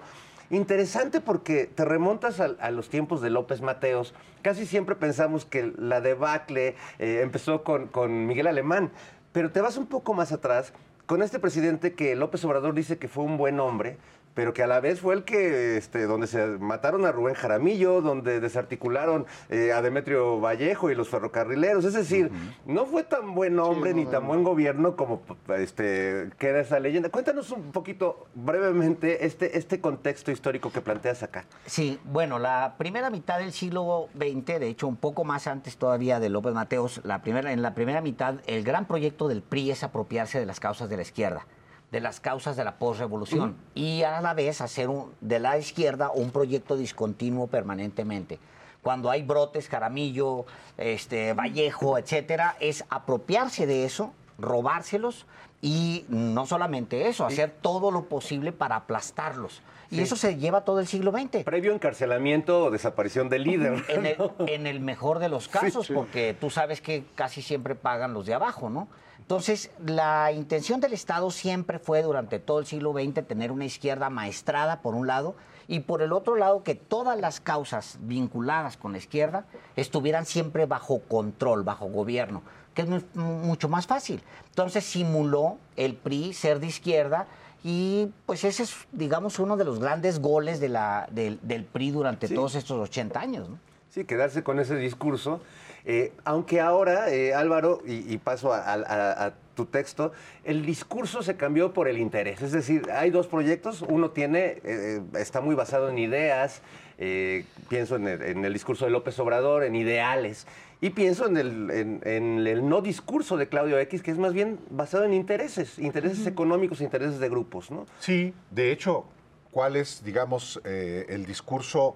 [0.52, 4.16] Interesante porque te remontas a, los tiempos de López Mateos.
[4.42, 8.92] Casi siempre pensamos que la debacle eh, empezó con Miguel Alemán,
[9.32, 10.74] pero te vas un poco más atrás
[11.10, 13.98] con este presidente que López Obrador dice que fue un buen hombre,
[14.34, 18.02] pero que a la vez fue el que, este, donde se mataron a Rubén Jaramillo,
[18.02, 21.86] donde desarticularon eh, a Demetrio Vallejo y los ferrocarrileros.
[21.86, 22.32] Es decir,
[22.65, 25.22] no fue tan buen hombre ni tan buen gobierno como
[25.58, 27.10] este, queda esa leyenda.
[27.10, 31.46] Cuéntanos un poquito brevemente este, este contexto histórico que planteas acá.
[31.65, 36.20] Sí, bueno, la primera mitad del siglo XX, de hecho un poco más antes todavía
[36.20, 39.84] de López Mateos, la primera, en la primera mitad el gran proyecto del PRI es
[39.84, 41.46] apropiarse de las causas de la izquierda,
[41.91, 46.12] de las causas de la posrevolución y a la vez hacer un- de la izquierda
[46.12, 48.39] un proyecto discontinuo permanentemente.
[48.84, 50.45] Cuando hay brotes, Jaramillo,
[50.78, 55.25] este, Vallejo, etcétera, es apropiarse de eso, robárselos
[55.62, 59.62] y no solamente eso, hacer todo lo posible para aplastarlos.
[59.91, 60.02] Y Sí.
[60.04, 61.43] eso se lleva todo el siglo XX.
[61.43, 63.84] Previo encarcelamiento o desaparición del líder.
[63.89, 64.15] En el,
[64.47, 68.36] en el mejor de los casos, porque tú sabes que casi siempre pagan los de
[68.36, 68.88] abajo, ¿no?
[69.30, 74.10] Entonces, la intención del Estado siempre fue durante todo el siglo XX tener una izquierda
[74.10, 75.36] maestrada, por un lado,
[75.68, 80.65] y por el otro lado, que todas las causas vinculadas con la izquierda estuvieran siempre
[80.65, 82.42] bajo control, bajo gobierno,
[82.74, 84.24] que es mu- mucho más fácil.
[84.48, 87.28] Entonces, simuló el PRI ser de izquierda
[87.63, 91.92] y pues ese es, digamos, uno de los grandes goles de la, del, del PRI
[91.92, 92.34] durante Sí.
[92.34, 93.60] todos estos 80 años, ¿no?
[93.92, 95.39] Sí, quedarse con ese discurso.
[95.86, 100.13] Eh, aunque ahora, eh, Álvaro, y, y paso a, a- a tu texto,
[100.46, 102.42] el discurso se cambió por el interés.
[102.42, 103.82] Es decir, hay dos proyectos.
[103.88, 106.62] Uno tiene, eh, está muy basado en ideas.
[107.02, 110.48] eh, pienso en el, en el discurso de López Obrador, en ideales.
[110.82, 114.34] Y pienso en el, en- en el no discurso de Claudio X, que es más
[114.34, 117.86] bien basado en intereses, intereses económicos, intereses de grupos, ¿no?
[118.00, 119.06] Sí, de hecho,
[119.52, 121.96] ¿cuál es, digamos, eh, el discurso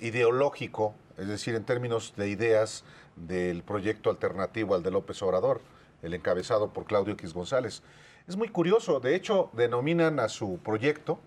[0.00, 2.84] ideológico, es decir, en términos de ideas
[3.16, 5.60] del proyecto alternativo al de López Obrador,
[6.02, 7.82] el encabezado por Claudio X González?
[8.26, 11.18] Es muy curioso, de hecho, denominan a su proyecto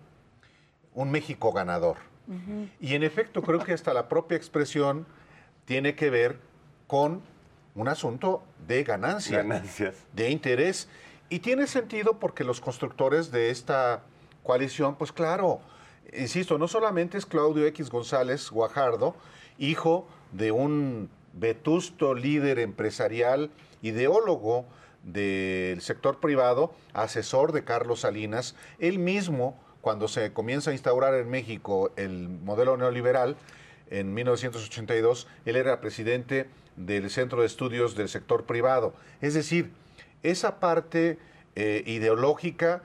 [0.94, 1.98] un México ganador.
[2.80, 5.06] Y en efecto, creo que hasta la propia expresión
[5.64, 6.40] tiene que ver
[6.88, 7.22] con
[7.76, 9.94] un asunto de ganancia, Ganancias.
[10.12, 10.88] de interés.
[11.28, 14.02] Y tiene sentido porque los constructores de esta
[14.42, 15.60] coalición, pues claro,
[16.16, 19.14] insisto, no solamente es Claudio X González Guajardo,
[19.58, 23.50] hijo de un vetusto líder empresarial,
[23.82, 24.66] ideólogo
[25.02, 31.30] del sector privado, asesor de Carlos Salinas, él mismo, cuando se comienza a instaurar en
[31.30, 33.36] México el modelo neoliberal,
[33.88, 38.94] en 1982, él era presidente del Centro de Estudios del Sector Privado.
[39.20, 39.70] Es decir,
[40.24, 41.18] esa parte
[41.54, 42.82] eh, ideológica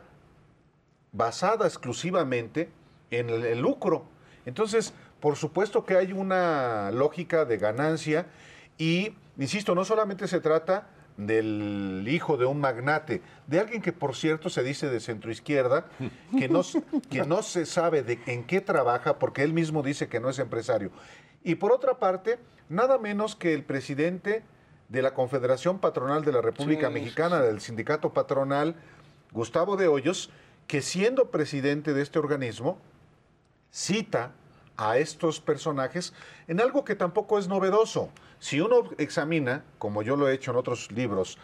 [1.12, 2.70] basada exclusivamente
[3.10, 4.06] en el, el lucro.
[4.46, 8.26] Entonces, por supuesto que hay una lógica de ganancia
[8.78, 14.16] y, insisto, no solamente se trata del hijo de un magnate, de alguien que por
[14.16, 15.86] cierto se dice de centroizquierda,
[16.38, 16.62] que no,
[17.10, 20.40] que no se sabe de en qué trabaja porque él mismo dice que no es
[20.40, 20.92] empresario.
[21.44, 24.44] Y por otra parte, nada menos que el presidente
[24.90, 28.76] de la Confederación Patronal de la República Sí, Mexicana, del sindicato patronal,
[29.32, 30.32] Gustavo de Hoyos,
[30.68, 32.80] que siendo presidente de este organismo,
[33.70, 34.34] cita
[34.78, 36.14] a estos personajes
[36.48, 38.10] en algo que tampoco es novedoso.
[38.40, 41.38] Si uno examina, como yo lo he hecho en otros libros,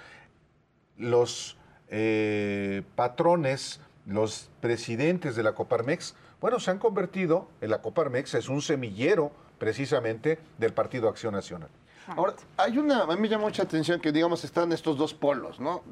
[0.98, 1.58] los
[1.90, 8.50] eh, patrones, los presidentes de la Coparmex, bueno, se han convertido, en la Coparmex es
[8.50, 11.70] un semillero precisamente del Partido Acción Nacional.
[12.08, 15.60] Ahora, hay una, a mí me llama mucha atención que, digamos, están estos dos polos,
[15.60, 15.84] ¿no?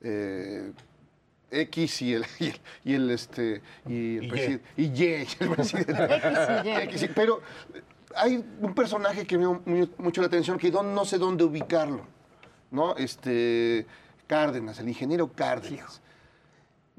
[0.00, 0.72] Eh,
[1.50, 4.64] X y el, y el, y el, este, y el Y presidente.
[4.76, 6.82] Y Y, el presidente.
[6.84, 7.40] X y Pero
[8.16, 12.04] hay un personaje que me mu- mucho la atención que don- no sé dónde ubicarlo,
[12.70, 12.96] ¿no?
[12.96, 13.86] Este,
[14.26, 16.00] Cárdenas, el ingeniero Cárdenas.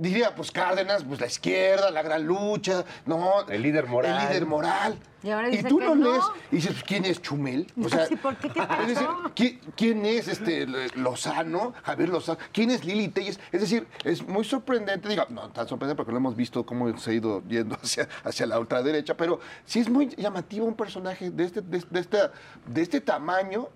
[0.01, 3.47] Diría, pues Cárdenas, pues la izquierda, la gran lucha, ¿no?
[3.47, 4.19] El líder moral.
[4.19, 4.97] El líder moral.
[5.21, 6.11] Y ahora Y dice tú que lo no.
[6.11, 7.71] lees y dices, pues, ¿quién es Chumel?
[7.79, 8.49] O sea, Sí, ¿por qué?
[8.49, 11.75] ¿Qué es decir, ¿quién es este Lozano?
[11.83, 12.39] Javier Lozano.
[12.51, 13.39] ¿Quién es Lili Telles?
[13.51, 17.11] Es decir, es muy sorprendente, digo, no tan sorprendente porque lo hemos visto cómo se
[17.11, 21.43] ha ido yendo hacia, hacia la ultraderecha, pero sí es muy llamativo un personaje de
[21.43, 22.31] este, de, de esta,
[22.65, 23.69] de este tamaño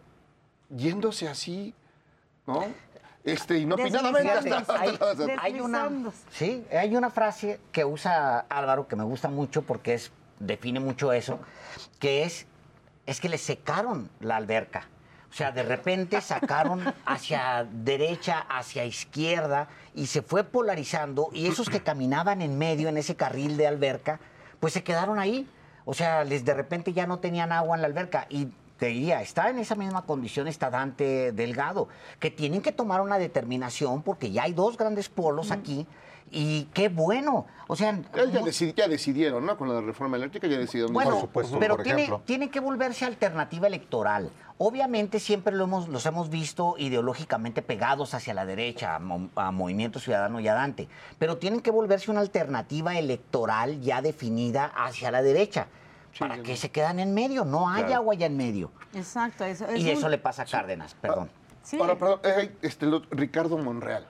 [0.75, 1.75] yéndose así,
[2.47, 2.65] ¿no?
[3.25, 5.89] Este, inopinadamente hasta, hay, hasta- hay una,
[6.29, 11.11] sí, hay una frase que usa Álvaro que me gusta mucho porque es, define mucho
[11.11, 11.39] eso,
[11.99, 12.45] que es,
[13.07, 14.87] es que le secaron la alberca.
[15.31, 21.67] O sea, de repente sacaron hacia derecha, hacia izquierda y se fue polarizando y esos
[21.67, 24.19] que caminaban en medio, en ese carril de alberca,
[24.59, 25.49] pues se quedaron ahí.
[25.83, 29.21] O sea, les de repente ya no tenían agua en la alberca y te diría,
[29.21, 31.87] está en esa misma condición está Dante Delgado,
[32.19, 35.87] que tienen que tomar una determinación porque ya hay dos grandes polos aquí
[36.31, 37.45] y qué bueno.
[37.67, 39.57] O sea, Ya, ya no- ya decidieron, ¿no?
[39.57, 40.91] Con la reforma eléctrica ya decidieron.
[40.93, 44.31] bueno, Por supuesto, pero por tiene, tiene que volverse alternativa electoral.
[44.57, 49.51] Obviamente siempre lo hemos, los hemos visto ideológicamente pegados hacia la derecha, a, Mo- a
[49.51, 50.87] Movimiento Ciudadano y a Dante,
[51.19, 55.67] pero tienen que volverse una alternativa electoral ya definida hacia la derecha.
[56.19, 57.43] ¿Para qué se quedan en medio?
[57.45, 57.95] No hay Claro.
[58.01, 58.71] agua ya en medio.
[58.93, 59.43] Exacto.
[59.43, 61.29] Eso, es Y eso un- le pasa a Cárdenas, perdón.
[61.63, 61.77] Sí.
[61.79, 64.07] Ahora, perdón, eh, este, lo- Ricardo Monreal.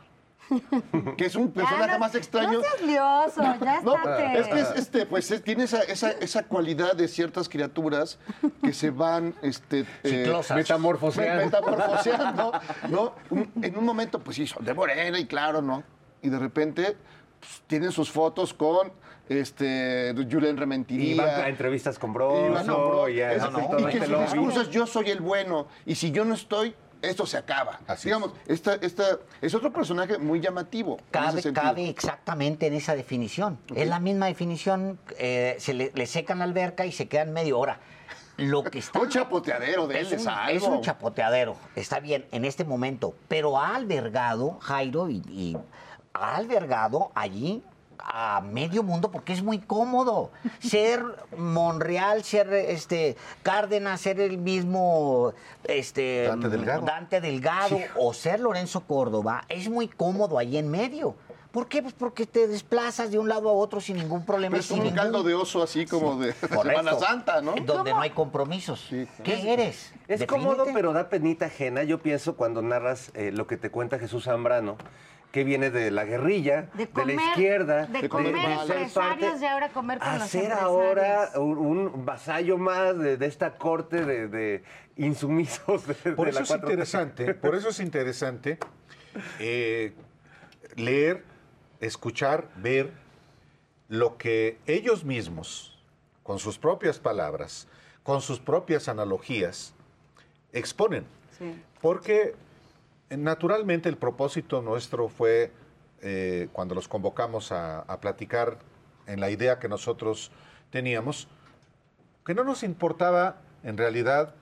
[1.17, 2.53] que es un personaje no- más extraño.
[2.53, 4.39] No seas lioso, ya No, estate.
[4.39, 8.19] es que es, este, pues es- tiene esa, esa, esa cualidad de ciertas criaturas
[8.61, 10.55] que se van este, eh, Ciclosas.
[10.55, 11.45] Metamorfoseando.
[11.45, 12.51] metamorfoseando,
[12.89, 13.13] ¿no?
[13.31, 15.81] Un- en un momento, pues sí, son de morena y claro, ¿no?
[16.21, 16.95] Y de repente
[17.39, 18.91] pues, tienen sus fotos con
[19.29, 21.25] este, Julen Y Rementiría.
[21.25, 24.61] van a entrevistas con Y van, bro, y, es- hacen y que este su discurso
[24.61, 27.79] es yo soy el bueno y si yo no estoy, esto se acaba.
[27.87, 30.97] Así Digamos, esta, esta, es otro personaje muy llamativo.
[31.11, 33.59] Cabe, cabe exactamente en esa definición.
[33.75, 37.59] Es la misma definición, eh, se le, le secan la alberca y se quedan medio
[37.59, 37.79] hora.
[38.37, 38.99] Lo que está...
[39.01, 40.57] Un chapoteadero de él es es un, algo.
[40.57, 45.57] es un chapoteadero, está bien, en este momento, pero ha albergado, Jairo, y, y
[46.13, 47.63] ha albergado allí
[47.99, 50.31] a medio mundo porque es muy cómodo.
[50.59, 51.03] Ser
[51.37, 55.33] Monreal, ser este Cárdenas, ser el mismo
[55.63, 56.85] este Dante Delgado.
[56.85, 61.15] Dante Delgado o ser Lorenzo Córdoba es muy cómodo ahí en medio.
[61.51, 61.81] ¿Por qué?
[61.81, 64.57] Pues porque te desplazas de un lado a otro sin ningún problema.
[64.57, 66.63] Es sin un ningún- caldo de oso así como de Correcto.
[66.81, 67.55] Semana Santa, ¿no?
[67.65, 68.87] Donde no hay compromisos.
[69.23, 69.93] ¿Qué eres?
[70.07, 70.25] Es Defínete.
[70.27, 71.83] cómodo, pero da penita ajena.
[71.83, 74.75] Yo pienso cuando narras eh, lo que te cuenta Jesús Zambrano,
[75.35, 79.67] que viene de la guerrilla, de, De la izquierda, de comer ser empresarios y ahora
[79.67, 84.63] comer con a los ahora un, un vasallo más de, de esta corte de, de
[84.95, 86.55] insumisos de, Por de eso la es 4T.
[86.61, 88.59] interesante, por eso es interesante
[89.41, 89.93] eh,
[90.77, 91.25] leer,
[91.81, 92.91] escuchar, ver
[93.89, 95.77] lo que ellos mismos,
[96.23, 97.67] con sus propias palabras,
[98.03, 99.73] con sus propias analogías,
[100.53, 101.05] exponen.
[101.81, 102.35] Porque
[103.09, 105.51] naturalmente el propósito nuestro fue,
[106.01, 108.57] eh, cuando los convocamos a, a platicar
[109.07, 110.31] en la idea que nosotros
[110.71, 111.27] teníamos,
[112.25, 114.33] que no nos importaba en realidad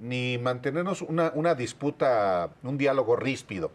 [0.00, 3.70] ni mantenernos una, una disputa, un diálogo ríspido.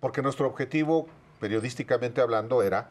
[0.00, 1.06] Porque nuestro objetivo,
[1.40, 2.90] periodísticamente hablando, era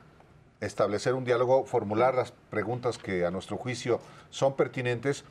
[0.62, 5.26] establecer un diálogo, formular las preguntas que a nuestro juicio son pertinentes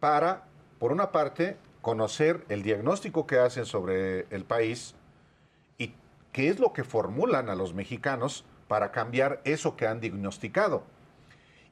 [0.00, 0.44] para,
[0.78, 1.56] por una parte,
[1.86, 4.96] conocer el diagnóstico que hacen sobre el país
[5.78, 5.94] y
[6.32, 10.82] qué es lo que formulan a los mexicanos para cambiar eso que han diagnosticado.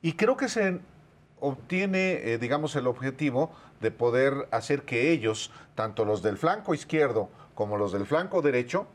[0.03, 0.79] Y creo que se
[1.41, 3.51] obtiene, eh, digamos, el objetivo
[3.81, 8.87] de poder hacer que ellos, tanto los del flanco izquierdo como los del flanco derecho,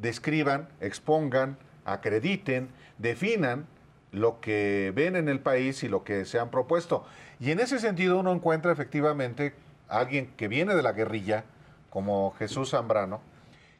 [0.00, 3.66] describan, expongan, acrediten, definan
[4.12, 7.04] lo que ven en el país y lo que se han propuesto.
[7.40, 9.54] Y en ese sentido uno encuentra efectivamente
[9.98, 11.44] alguien que viene de la guerrilla,
[11.90, 13.20] como Jesús Zambrano,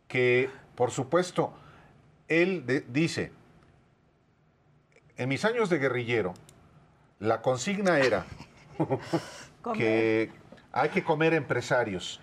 [0.08, 1.52] que por supuesto,
[2.28, 3.32] él de- dice,
[5.16, 6.34] en mis años de guerrillero,
[7.18, 8.24] la consigna era
[9.74, 10.30] que
[10.72, 12.20] hay que comer empresarios.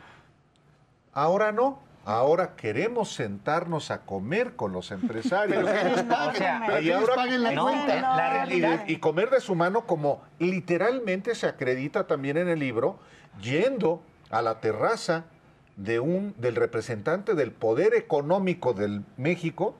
[1.14, 1.80] Ahora no.
[2.06, 5.64] Ahora queremos sentarnos a comer con los empresarios.
[5.64, 8.02] Pero que ellos paguen, O sea, pero que y ellos ahora- paguen la No, cuenta.
[8.02, 12.60] la realidad y, y comer de su mano como literalmente se acredita también en el
[12.60, 12.98] libro,
[13.42, 15.26] yendo a la terraza
[15.76, 19.76] de un, del representante del poder económico del México,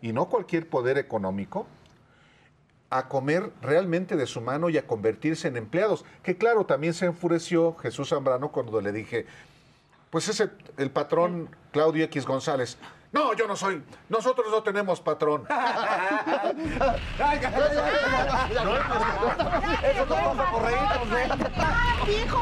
[0.00, 1.66] y no cualquier poder económico,
[2.90, 6.04] a comer realmente de su mano y a convertirse en empleados.
[6.22, 9.26] Que claro, también se enfureció Jesús Zambrano cuando le dije,
[10.14, 12.78] pues ese, el patrón Claudio X González.
[13.10, 13.82] No, yo no soy.
[14.08, 15.42] Nosotros no tenemos patrón.
[15.42, 15.50] Eso
[20.06, 20.78] no pasa por ¿eh?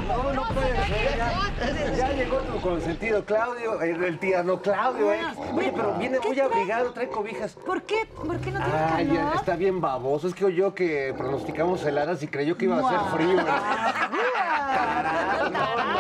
[0.07, 1.17] No, no puede ser.
[1.17, 1.51] Ya,
[1.97, 5.23] ya llegó tu consentido, Claudio, el, el tierno Claudio, ¿eh?
[5.55, 7.55] Oye, pero viene muy abrigado, trae cobijas.
[7.55, 8.05] ¿Por qué?
[8.05, 8.61] ¿Por qué no tiene
[8.95, 9.35] Ay, calor?
[9.37, 10.29] está bien baboso.
[10.29, 13.41] Es que oyó que pronosticamos heladas y creyó que iba a ser frío.
[13.41, 13.45] ¿eh?
[14.75, 15.92] Tarado, no, no.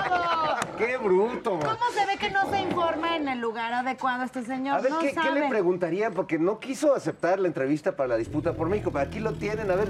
[0.86, 1.60] Qué bruto, man.
[1.60, 4.78] ¿Cómo se ve que no se informa en el lugar adecuado este señor?
[4.78, 6.10] A ver, no ¿qué, le preguntaría?
[6.10, 8.90] Porque no quiso aceptar la entrevista para la disputa por México.
[8.92, 9.70] Pero aquí lo tienen.
[9.70, 9.88] A ver,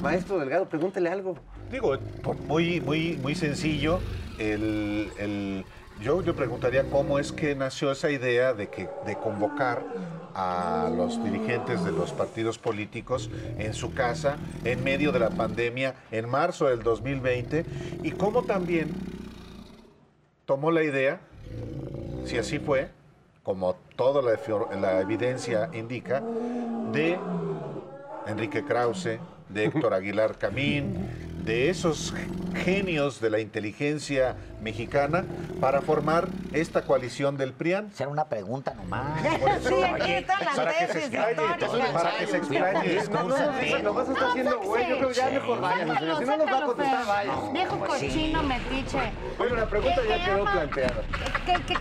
[0.00, 1.36] maestro Delgado, pregúntele algo.
[1.72, 1.96] Digo,
[2.46, 3.98] muy, muy, muy sencillo.
[4.38, 5.64] El, el-
[6.00, 9.82] yo le preguntaría cómo es que nació esa idea de, que, de convocar
[10.32, 13.28] a los dirigentes de los partidos políticos
[13.58, 17.66] en su casa en medio de la pandemia en marzo del 2020
[18.04, 18.94] y cómo también
[20.48, 21.20] tomó la idea,
[22.24, 22.88] si así fue,
[23.42, 24.40] como toda la,
[24.80, 26.22] la evidencia indica,
[26.90, 27.18] de
[28.26, 29.18] Enrique Krause,
[29.48, 30.94] de Héctor Aguilar Camín,
[31.44, 32.14] de esos
[32.64, 35.24] genios de la inteligencia mexicana
[35.60, 37.90] para formar esta coalición del PRIAN.
[37.94, 39.22] Será una pregunta nomás.
[39.66, 41.92] Sí, aquí están las para que se doctor.
[41.92, 43.02] para que se explaye.
[43.10, 44.88] No, no, nomás está haciendo güey.
[44.88, 45.88] Yo creo que ya mejor vayan.
[45.88, 47.32] Sácalo, Si no nos va a contestar, vaya.
[47.52, 49.12] Viejo cochino, metiche.
[49.38, 51.02] Bueno, la pregunta ya que quedó planteada.
[51.46, 51.74] Que, que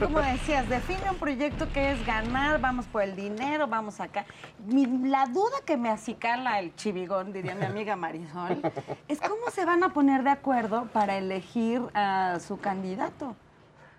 [0.00, 4.24] como decías, define un proyecto que es ganar, vamos por el dinero, vamos acá.
[4.68, 8.60] La duda que me acicala el chivigón, diría mi amiga Marisol,
[9.08, 13.36] es cómo se van a poner de acuerdo para elegir a su candidato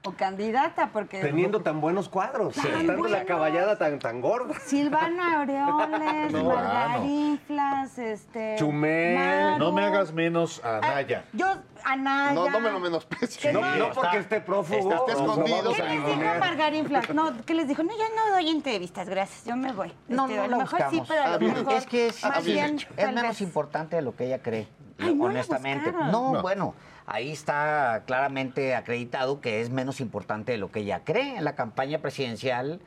[0.06, 1.20] o candidata, porque...
[1.22, 2.56] Teniendo tan buenos cuadros.
[2.56, 4.54] Tan Estando la caballada tan, tan gorda.
[4.60, 8.56] Silvano Aureoles, No, Margarinflas, este...
[8.58, 9.18] Chumel.
[9.18, 9.58] Maru.
[9.60, 11.24] No me hagas menos a Naya.
[11.32, 11.46] Yo,
[11.86, 12.34] Anaya.
[12.34, 13.54] No, no me lo menosprecies.
[13.54, 14.94] No, no- porque esté prófugo.
[14.94, 15.74] está lo escondido.
[15.74, 16.40] ¿Qué a les dijo ningunear.
[16.40, 17.10] Margarinflas?
[17.14, 17.84] No, ¿qué les dijo?
[17.84, 19.94] No, yo no doy entrevistas, gracias, yo me voy.
[20.10, 21.08] No, Este, no a lo mejor sí, buscamos.
[21.08, 22.88] pero a lo Ah, mejor Es que es, más bien bien, hecho.
[22.98, 24.68] es menos importante de lo que ella cree,
[25.00, 25.92] Ay, no la honestamente.
[25.94, 26.42] No.
[26.42, 26.74] bueno,
[27.06, 31.38] ahí está claramente acreditado que es menos importante de lo que ella cree.
[31.38, 32.80] En la campaña presidencial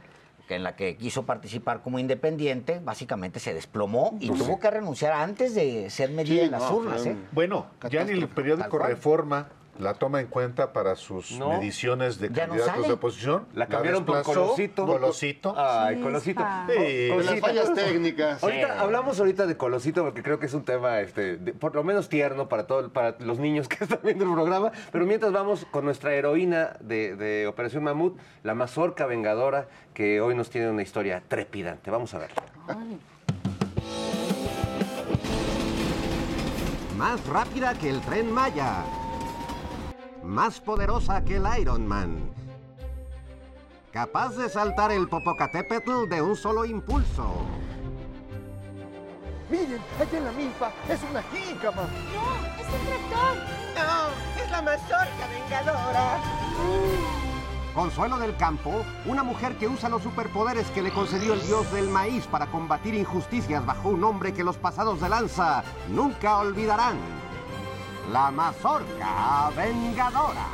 [0.49, 5.55] en la que quiso participar como independiente, básicamente se desplomó y tuvo que renunciar antes
[5.55, 7.05] de ser medida en las urnas.
[7.05, 7.17] ¿eh?
[7.33, 8.79] Bueno, ya ni el periódico.
[8.79, 9.49] Reforma
[9.79, 11.51] la toma en cuenta para sus No.
[11.51, 12.87] mediciones de no candidatos sale.
[12.89, 13.47] de oposición.
[13.55, 14.87] La cambiaron por desplazó, Colosito.
[14.87, 15.55] Colosito.
[15.57, 16.43] Ay, Colosito.
[16.68, 17.33] Sí, Colosito.
[17.33, 18.43] las fallas técnicas.
[18.43, 18.72] Ahorita Sí.
[18.79, 22.09] hablamos ahorita de Colosito porque creo que es un tema este, de- por lo menos
[22.09, 24.72] tierno para todo, para los niños que están viendo el programa.
[24.93, 30.35] Pero mientras vamos con nuestra heroína de, de Operación Mamut, la mazorca vengadora, que hoy
[30.35, 31.91] nos tiene una historia trepidante.
[31.91, 32.31] Vamos a ver.
[36.97, 38.83] Más rápida que el tren Maya.
[40.27, 42.33] Más poderosa que el Iron Man.
[43.93, 47.47] Capaz de saltar el Popocatépetl de un solo impulso.
[49.49, 51.83] Miren, allá en la milpa es una jícama.
[51.83, 53.37] No, es un tractor.
[53.77, 56.18] No, es la mazorca vengadora.
[57.72, 61.89] Consuelo del Campo, una mujer que usa los superpoderes que le concedió el dios del
[61.89, 66.97] maíz para combatir injusticias bajo un nombre que los pasados de lanza nunca olvidarán.
[68.11, 70.47] La mazorca vengadora.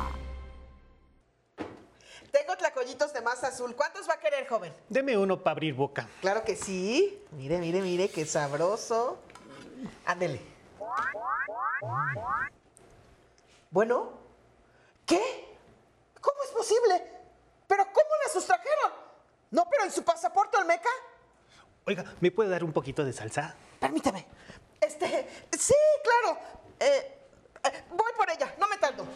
[2.31, 3.77] Tengo tlacoyitos de masa azul.
[3.77, 4.73] ¿Cuántos va a querer, joven?
[4.89, 6.09] Deme uno para abrir boca.
[6.23, 7.23] Claro que sí.
[7.33, 9.19] Mire, mire, mire, qué sabroso.
[10.07, 10.41] Ándele.
[13.71, 14.13] Bueno,
[15.05, 15.21] ¿qué?
[16.23, 17.05] ¿Cómo es posible?
[17.67, 18.93] ¿Pero cómo la sustrajeron?
[19.51, 20.89] No, pero en su pasaporte Olmeca.
[21.85, 23.55] Oiga, ¿me puede dar un poquito de salsa?
[23.79, 24.27] Permítame.
[24.81, 25.29] Este,
[25.59, 26.39] sí, claro.
[26.81, 27.22] Eh, eh,
[27.91, 29.07] voy por ella, no me tardo.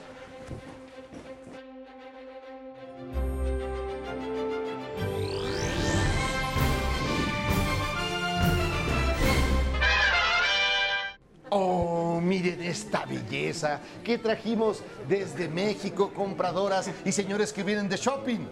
[11.48, 18.46] Oh, miren esta belleza que trajimos desde México, compradoras y señores que vienen de shopping.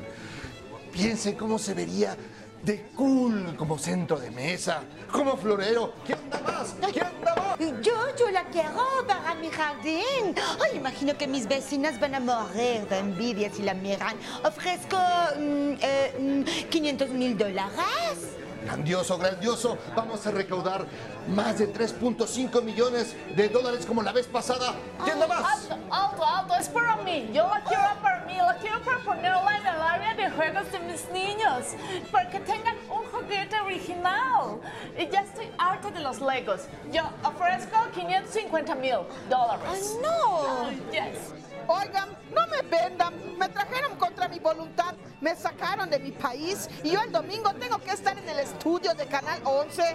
[0.92, 2.16] Piensen cómo se vería
[2.64, 5.94] de cool como centro de mesa, como florero.
[6.06, 6.74] ¿Quién da más?
[6.92, 7.58] ¿Quién da más?
[7.58, 10.34] Yo, yo la quiero para mi jardín.
[10.62, 14.16] Ay, imagino que mis vecinas van a morir de envidia si la miran.
[14.44, 18.43] Ofrezco mm, eh, mm, 500 mil dólares.
[18.64, 19.76] Grandioso, grandioso.
[19.94, 20.86] Vamos a recaudar
[21.28, 24.74] más de 3.5 millones de dólares como la vez pasada.
[25.04, 25.70] ¿Quién da más?
[25.70, 27.30] Alto, alto, alto, es para mí.
[27.34, 30.78] Yo la quiero para mí, la quiero para ponerla en el área de juegos de
[30.78, 31.74] mis niños,
[32.10, 34.60] para que tengan un juguete original.
[34.98, 36.62] Y ya estoy harta de los Legos.
[36.90, 38.96] Yo ofrezco 550 mil
[39.28, 39.68] dólares.
[39.68, 40.66] Ay, no.
[40.66, 41.34] Ay, yes.
[41.66, 43.38] Oigan, no me vendan.
[43.38, 44.94] Me trajeron contra mi voluntad.
[45.20, 48.94] Me sacaron de mi país y yo el domingo tengo que estar en el estudio
[48.94, 49.94] de Canal 11.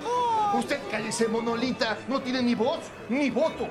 [0.56, 1.98] Usted cállese, monolita.
[2.08, 3.68] No tiene ni voz ni voto.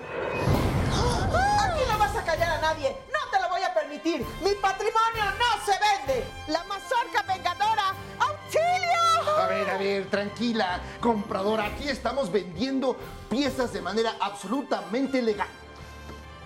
[0.95, 2.97] Aquí no vas a callar a nadie.
[3.13, 4.25] No te lo voy a permitir.
[4.43, 6.25] Mi patrimonio no se vende.
[6.49, 7.95] La mazorca vengadora.
[8.19, 9.39] ¡Auxilio!
[9.39, 11.67] A ver, a ver, tranquila, compradora.
[11.67, 12.97] Aquí estamos vendiendo
[13.29, 15.49] piezas de manera absolutamente legal.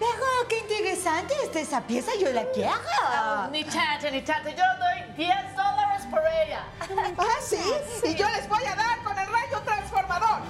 [0.02, 2.72] Pero qué interesante está esa pieza, yo la quiero.
[3.52, 4.52] Ni chance, ni chance.
[4.52, 6.64] Yo doy 10 dólares por ella.
[7.18, 7.56] Ah, sí.
[8.02, 10.40] Y yo les voy a dar con el rayo transformador.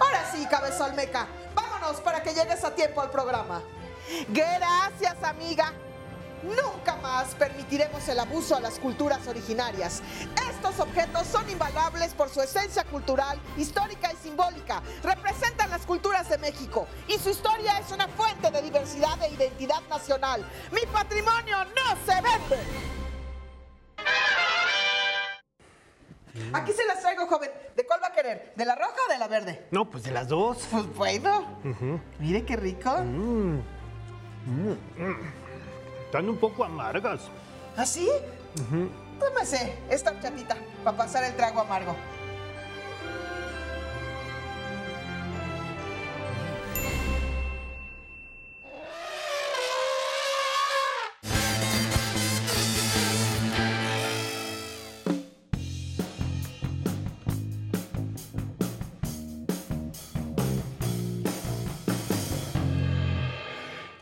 [0.00, 1.26] Ahora sí, cabeza olmeca.
[1.54, 3.60] Vámonos para que llegues a tiempo al programa.
[4.28, 5.72] Gracias, amiga.
[6.42, 10.02] Nunca más permitiremos el abuso a las culturas originarias.
[10.50, 14.82] Estos objetos son invaluables por su esencia cultural, histórica y simbólica.
[15.02, 19.82] Representan las culturas de México y su historia es una fuente de diversidad e identidad
[19.88, 20.44] nacional.
[20.72, 22.58] Mi patrimonio no se vende.
[26.52, 27.50] Aquí se las traigo, joven.
[27.76, 28.52] ¿De cuál va a querer?
[28.54, 29.66] ¿De la roja o de la verde?
[29.70, 30.66] No, pues de las dos.
[30.70, 31.58] Pues bueno.
[32.18, 32.96] Mire qué rico.
[36.08, 37.20] Están un poco amargas.
[37.76, 38.08] ¿Así?
[39.20, 41.94] Tómese esta horchatita para pasar el trago amargo.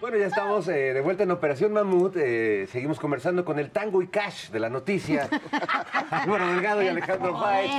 [0.07, 2.15] Bueno, ya estamos eh, de vuelta en Operación Mamut.
[2.17, 5.29] eh, seguimos conversando con el Tango y Cash de la noticia.
[6.13, 7.73] Álvaro Delgado y Alejandro Paez.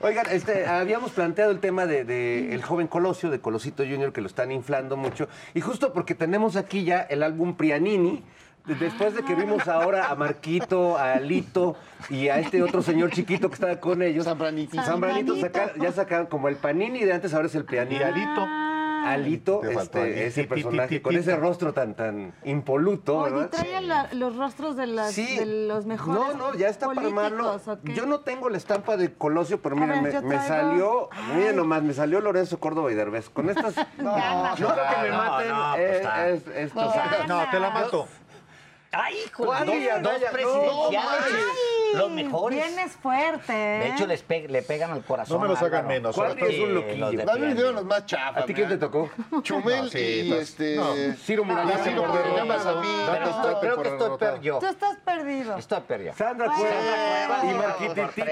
[0.00, 4.20] Oigan, este, habíamos planteado el tema de, de el joven Colosio, de Colosito Junior, que
[4.20, 5.28] lo están inflando mucho.
[5.54, 8.24] Y justo porque tenemos aquí ya el álbum Prianini
[8.64, 11.76] Después de que vimos ahora a Marquito, a Alito
[12.10, 14.24] y a este otro señor chiquito que estaba con ellos.
[14.24, 14.82] Zambranito.
[14.82, 18.46] Zambranito saca- ya sacaron como el panini de antes, ahora es el pianito.
[19.04, 19.62] Alito.
[19.64, 23.50] Este, ese personaje con ese rostro tan, tan impoluto, Oye, ¿verdad?
[23.50, 25.36] trae la- los rostros de, las, Sí.
[25.38, 27.60] de los mejores No, no, ya está para armarlo.
[27.84, 31.36] Yo no tengo la estampa de Colosio, pero A miren, ver, me, salió, Ay.
[31.36, 33.28] miren nomás, me salió Lorenzo Córdoba y Derbez.
[33.30, 34.60] Con estas, no, Ganas.
[34.60, 36.74] no creo que me maten no, pues eh, es-.
[36.74, 38.06] No, te la mato.
[38.94, 41.24] Ay, hijo, ¿Cuál, dos, dos no, presidenciales.
[41.24, 42.64] Ay, los mejores.
[42.66, 43.78] Vienes fuerte, ¿eh?
[43.84, 45.40] De hecho, les pe- le pegan al corazón.
[45.40, 45.88] No me hagan Álvaro.
[45.88, 47.06] menos, ¿Cuál es un loquillo?
[47.06, 48.42] A mí me dieron los más chafas.
[48.42, 49.08] ¿A ti quién te tocó?
[49.42, 50.76] Chumel No, sí, y estás- este.
[50.76, 50.94] no.
[51.16, 51.72] Ciro Murayama.
[51.74, 52.88] Ah, Ciro Murayama, a mí.
[53.06, 54.58] Pero Date- estoy- date creo que estoy yo.
[54.58, 55.56] Tú estás perdido.
[55.56, 56.12] Estoy yo.
[56.14, 57.54] Sandra Sandra y.
[57.54, 58.22] Marquititi.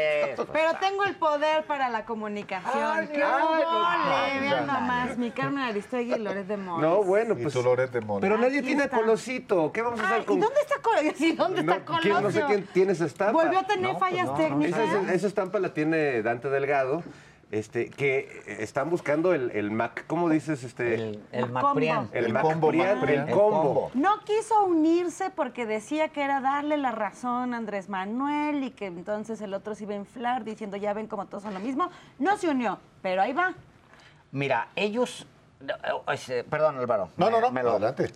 [0.53, 2.83] Pero tengo el poder para la comunicación.
[2.99, 3.65] Ay, ¡Qué mole!
[3.65, 6.87] no, Vean no, nomás, mi Carmen Aristegui y Loret de Mola.
[6.87, 7.55] No, bueno, Y pues.
[7.55, 8.21] tu Loret de Mola.
[8.21, 8.89] Pero nadie tiene.
[8.91, 9.71] Colosito.
[9.73, 10.41] ¿Qué vamos a hacer ¿y con.?
[10.51, 11.13] Dónde está Colosio?
[11.17, 12.11] Sí, ¿dónde No, está Colosio?
[12.13, 13.33] ¿quién- no sé quién tiene esa estampa.
[13.43, 14.39] Volvió a tener No, pues fallas no, no.
[14.39, 14.81] técnicas.
[14.81, 17.03] Esa, esa estampa la tiene Dante Delgado,
[17.51, 20.63] este, que están buscando el, el Mac, ¿cómo dices?
[20.63, 21.61] Este, El, el Combo.
[21.63, 22.09] Macprián.
[22.13, 23.91] el El Mac combo, Prián, el El combo.
[23.95, 28.87] No quiso unirse porque decía que era darle la razón a Andrés Manuel y que
[28.87, 31.91] entonces el otro se iba a inflar diciendo ya ven como todos son lo mismo.
[32.21, 33.55] No se unió, pero ahí va.
[34.31, 35.27] Mira, ellos.
[35.67, 35.73] eh,
[36.29, 37.09] eh, Perdón, Álvaro.
[37.17, 37.51] No, me- no, no.
[37.51, 38.11] me lo- Adelante.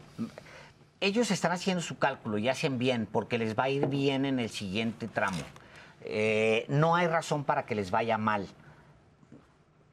[1.04, 4.38] Ellos están haciendo su cálculo y hacen bien porque les va a ir bien en
[4.38, 5.42] el siguiente tramo.
[6.02, 8.46] Eh, no hay razón para que les vaya mal.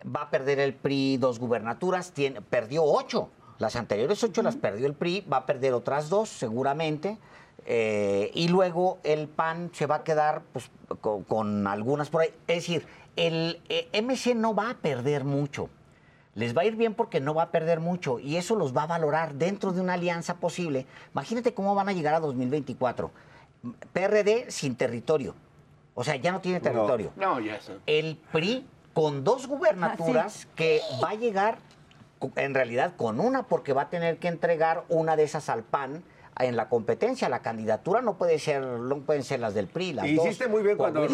[0.03, 3.29] Va a perder el PRI dos gubernaturas, tiene, perdió ocho.
[3.59, 7.17] Las anteriores ocho las perdió el PRI, va a perder otras dos seguramente.
[7.65, 12.29] eh, y luego el PAN se va a quedar pues, con, con algunas por ahí.
[12.47, 15.69] Es decir, el eh, MC no va a perder mucho
[16.35, 18.83] les va a ir bien porque no va a perder mucho y eso los va
[18.83, 20.85] a valorar dentro de una alianza posible.
[21.13, 23.11] Imagínate cómo van a llegar a 2024.
[23.93, 25.35] PRD sin territorio.
[25.93, 27.11] O sea, ya no tiene territorio.
[27.15, 27.77] No, ya sé.
[27.85, 31.57] El PRI con dos gubernaturas que va a llegar
[32.35, 36.03] en realidad con una porque va a tener que entregar una de esas al PAN
[36.45, 37.29] en la competencia.
[37.29, 39.93] La candidatura no puede ser, no pueden ser las del PRI.
[39.93, 40.25] Las dos.
[40.25, 41.07] Hiciste muy bien cuando a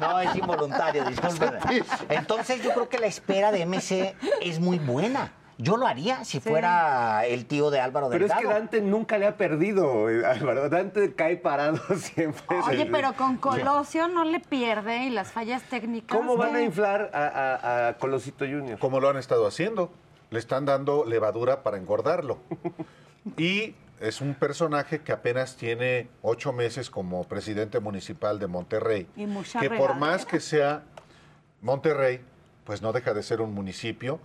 [0.00, 1.58] No, es involuntario, discúlpeme.
[2.08, 5.32] Entonces yo creo que la espera de MC es muy buena.
[5.58, 8.48] Yo lo haría si fuera el tío de Álvaro Pero es Delgado.
[8.48, 10.70] que Dante nunca le ha perdido, eh, Álvaro.
[10.70, 12.56] Dante cae parado siempre.
[12.66, 16.16] Oye, pero con Colosio no le pierde y las fallas técnicas.
[16.16, 18.78] ¿Cómo van a inflar a, a- a Colosito Junior?
[18.78, 19.92] Como lo han estado haciendo.
[20.30, 22.38] Le están dando levadura para engordarlo.
[23.36, 29.06] Y es un personaje que apenas tiene ocho meses como presidente municipal de Monterrey.
[29.16, 30.84] Y mucha que por más que sea
[31.60, 32.20] Monterrey,
[32.64, 34.20] pues no deja de ser un municipio.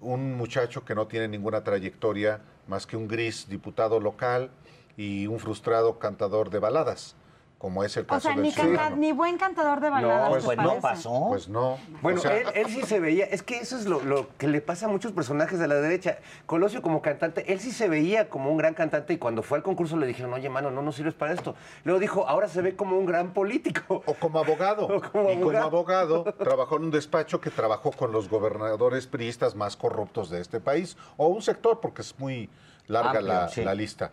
[0.00, 4.50] Un muchacho que no tiene ninguna trayectoria más que un gris diputado local
[4.96, 7.14] y un frustrado cantador de baladas,
[7.62, 8.96] como es el O caso sea, del ni, canta- ciudadano.
[8.96, 10.30] ni buen cantador de baladas.
[10.30, 10.80] pues, ¿te no parece?
[10.80, 11.26] pasó.
[11.28, 11.78] Pues no.
[12.02, 14.48] Bueno, O sea, él, él sí se veía, es que eso es lo, lo que
[14.48, 16.18] le pasa a muchos personajes de la derecha.
[16.46, 19.62] Colosio como cantante, él sí se veía como un gran cantante y cuando fue al
[19.62, 21.54] concurso le dijeron, oye, mano, no nos sirves para esto.
[21.84, 24.02] Luego dijo, ahora se ve como un gran político.
[24.06, 24.86] O como abogado.
[24.88, 25.66] O como y como abogado.
[25.68, 30.58] abogado trabajó en un despacho que trabajó con los gobernadores priistas más corruptos de este
[30.58, 30.96] país.
[31.16, 32.50] O un sector, porque es muy
[32.88, 33.62] larga Amplio, la, sí.
[33.62, 34.10] la lista.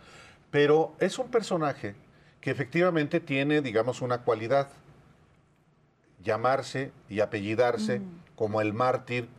[0.52, 1.96] Pero es un personaje
[2.42, 4.70] que efectivamente tiene, digamos, una cualidad.
[6.24, 8.02] Llamarse y apellidarse
[8.36, 9.30] como el mártir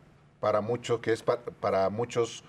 [0.40, 2.42] para muchos, que es pa- para muchos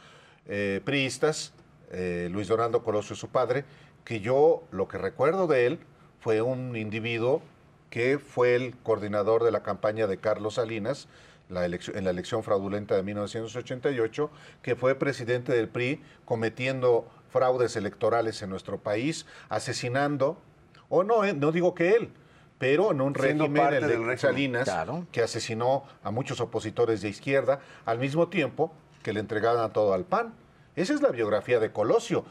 [0.48, 1.54] eh, priistas,
[1.92, 3.66] eh, Luis Donaldo Colosio, su padre,
[4.06, 5.80] que yo lo que recuerdo de él
[6.22, 7.42] fue un individuo
[7.90, 11.08] que fue el coordinador de la campaña de Carlos Salinas
[11.50, 14.32] la elección- en la elección fraudulenta de 1988,
[14.62, 20.38] que fue presidente del PRI cometiendo fraudes electorales en nuestro país, asesinando,
[20.90, 22.12] o no, eh, no digo que él,
[22.58, 25.08] pero en un régimen, parte el de del régimen, Salinas, claro.
[25.12, 28.72] que asesinó a muchos opositores de izquierda, al mismo tiempo
[29.02, 30.34] que le entregaban todo al PAN.
[30.76, 32.24] Esa es la biografía de Colosio,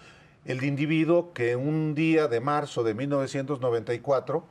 [0.44, 4.44] el individuo que un día de marzo de 1994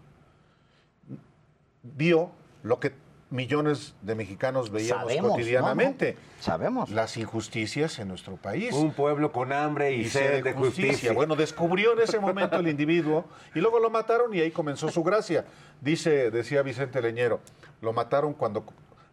[1.84, 2.32] vio
[2.64, 2.94] lo que
[3.30, 6.14] millones de mexicanos veíamos Sabemos, cotidianamente.
[6.14, 6.44] ¿no?
[6.44, 6.90] Sabemos.
[6.90, 8.74] Las injusticias en nuestro país.
[8.74, 11.14] Un pueblo con hambre y, sed de justicia.
[11.14, 15.04] Bueno, descubrió en ese momento el individuo y luego lo mataron y ahí comenzó su
[15.04, 15.46] gracia.
[15.82, 17.40] Dice, decía Vicente Leñero,
[17.82, 18.66] lo mataron cuando,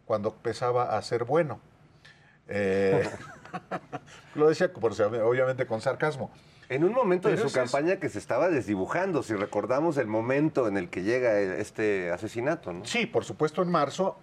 [0.04, 1.60] cuando empezaba a ser bueno.
[2.48, 3.08] Eh,
[4.34, 6.30] lo decía, por, obviamente, con sarcasmo.
[6.68, 10.66] En un momento de su es- campaña que se estaba desdibujando, si recordamos el momento
[10.66, 12.84] en el que llega este asesinato, ¿no?
[12.84, 14.18] Sí, por supuesto, en marzo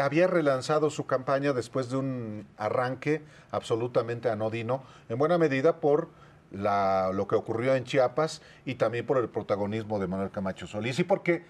[0.00, 6.08] había relanzado su campaña después de un arranque absolutamente anodino, en buena medida por
[6.50, 10.98] la- lo que ocurrió en Chiapas y también por el protagonismo de Manuel Camacho Solís
[10.98, 11.44] y porque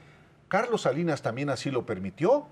[0.48, 2.46] Carlos Salinas también así lo permitió.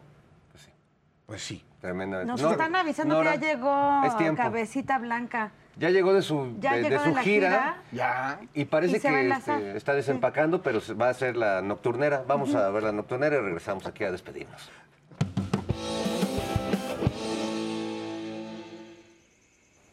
[1.30, 1.62] Pues sí.
[1.80, 2.32] Tremendamente.
[2.32, 4.42] Nos No, están avisando Nora, que ya llegó es tiempo.
[4.42, 5.52] Cabecita Blanca.
[5.76, 7.76] Ya llegó de su, Ya de, su de la gira, gira.
[7.92, 8.40] Ya.
[8.52, 12.24] y parece Y que este, está desempacando, pero va a ser la nocturnera.
[12.26, 14.68] Vamos a ver la nocturnera y regresamos aquí a despedirnos.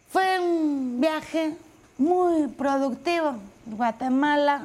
[0.10, 1.56] Fue un viaje
[2.00, 3.36] muy productivo.
[3.68, 4.64] Guatemala,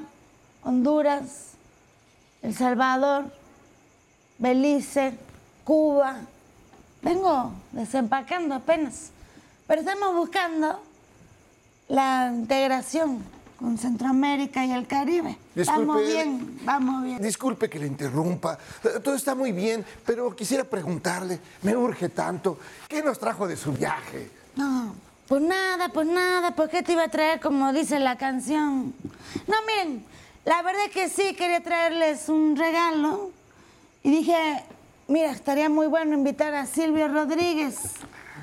[0.65, 1.53] Honduras,
[2.41, 3.25] El Salvador,
[4.39, 5.19] Belice,
[5.65, 6.17] Cuba.
[7.03, 9.11] Vengo desempacando apenas.
[9.67, 10.81] Pero estamos buscando
[11.89, 13.23] la integración
[13.59, 15.37] con Centroamérica y el Caribe.
[15.67, 16.03] Vamos Disculpe.
[16.07, 17.23] bien, vamos bien.
[17.23, 18.59] Disculpe que le interrumpa.
[18.85, 23.57] Eh, Todo está muy bien, pero quisiera preguntarle, me urge tanto, ¿qué nos trajo de
[23.57, 24.31] su viaje?
[24.57, 24.95] No,
[25.29, 28.95] pues nada, pues nada, ¿por qué te iba a traer como dice la canción?
[29.47, 30.05] No, miren,
[30.45, 33.31] la verdad es que sí quería traerles un regalo
[34.03, 34.65] y dije,
[35.13, 37.77] mira, estaría muy bueno invitar a Silvio Rodríguez,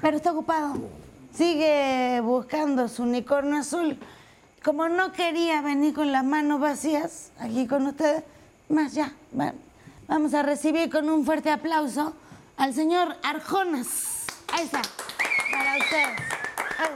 [0.02, 0.76] pero está ocupado.
[1.34, 3.98] Sigue buscando su unicornio azul.
[4.64, 8.24] Como no quería venir con las manos vacías aquí con ustedes,
[8.70, 9.54] más ya, va-
[10.08, 12.14] vamos a recibir con un fuerte aplauso
[12.58, 14.26] al señor Arjonas.
[14.54, 14.82] Ahí está,
[15.52, 16.20] para ustedes.
[16.78, 16.94] Ahí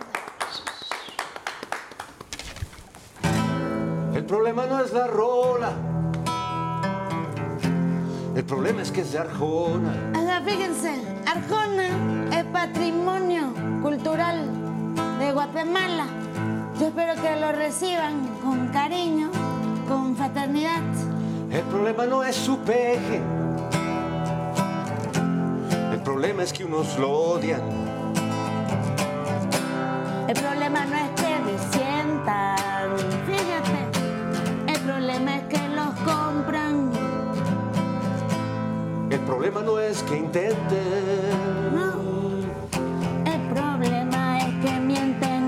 [3.21, 4.17] está.
[4.17, 5.71] El problema no es la rola.
[8.35, 9.93] El problema es que es de Arjona.
[10.13, 11.87] Sea, fíjense, Arjona
[12.35, 13.53] es patrimonio
[13.83, 14.47] cultural
[15.19, 16.07] de Guatemala.
[16.79, 19.29] Yo espero que lo reciban con cariño,
[19.87, 20.81] con fraternidad.
[21.51, 23.21] El problema no es su peje.
[25.91, 27.61] El problema es que unos lo odian.
[39.65, 41.75] No es que intenten.
[41.75, 41.93] No.
[43.25, 45.47] El problema es que mienten.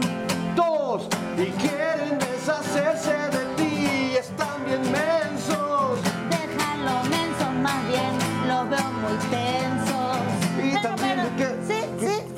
[0.55, 1.07] Dos
[1.37, 4.15] y quieren deshacerse de ti.
[4.17, 5.99] Están bien mensos.
[6.29, 8.11] Déjalo menso, más bien
[8.47, 10.17] los veo muy tensos.
[10.63, 12.33] Y Pero, también pero, que- Sí, sí,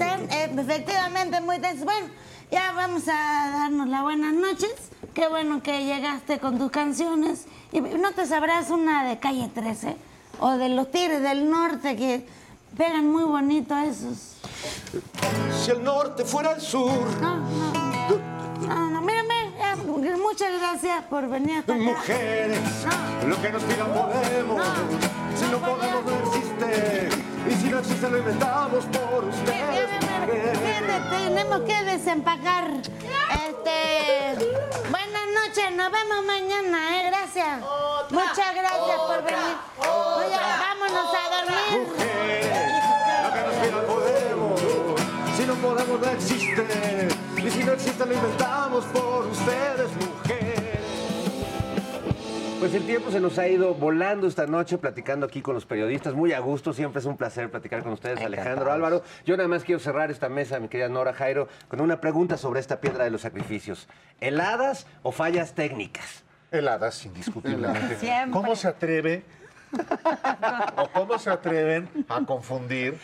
[0.60, 1.86] efectivamente muy tensos.
[1.86, 2.08] Bueno,
[2.52, 4.74] ya vamos a darnos las buenas noches.
[5.14, 7.46] Qué bueno que llegaste con tus canciones.
[7.72, 9.98] ¿Y no te sabrás una de Calle 13?
[10.40, 12.26] O de los Tigres del Norte que
[12.78, 14.38] pegan muy bonito esos.
[15.64, 16.92] Si el norte fuera el sur.
[17.22, 17.88] No, no.
[18.68, 19.54] No, no, mírame.
[19.60, 21.84] ya, muchas gracias por venir hasta acá.
[21.84, 22.60] Mujeres,
[23.28, 24.62] lo que nos pidan podemos.
[25.36, 27.10] Si no podemos, no existe.
[27.50, 29.90] Y si no existe, lo inventamos por ustedes.
[31.10, 32.72] Tenemos que desempacar.
[32.74, 34.46] Este,
[34.90, 35.07] buenas
[35.48, 37.04] noches, nos vemos mañana, ¿eh?
[37.08, 37.60] Gracias.
[38.10, 39.58] Muchas gracias por venir.
[39.78, 41.88] Oye, vámonos a dormir.
[43.24, 44.62] Lo que nos pidan podemos.
[45.38, 47.08] Si no podemos, no existe.
[47.38, 50.17] Y si no existe, lo inventamos por ustedes, mujeres.
[52.60, 56.16] Pues el tiempo se nos ha ido volando esta noche platicando aquí con los periodistas.
[56.16, 59.04] Muy a gusto, siempre es un placer platicar con ustedes, Alejandro Álvaro.
[59.26, 62.60] Yo nada más quiero cerrar esta mesa, mi querida Nora Jairo, con una pregunta sobre
[62.60, 63.88] esta piedra de los sacrificios.
[64.20, 66.24] ¿Heladas o fallas técnicas?
[66.52, 67.96] Heladas, indiscutiblemente.
[68.00, 68.32] Siempre.
[68.32, 69.24] ¿Cómo se atreve
[70.78, 72.98] o cómo se atreven a confundir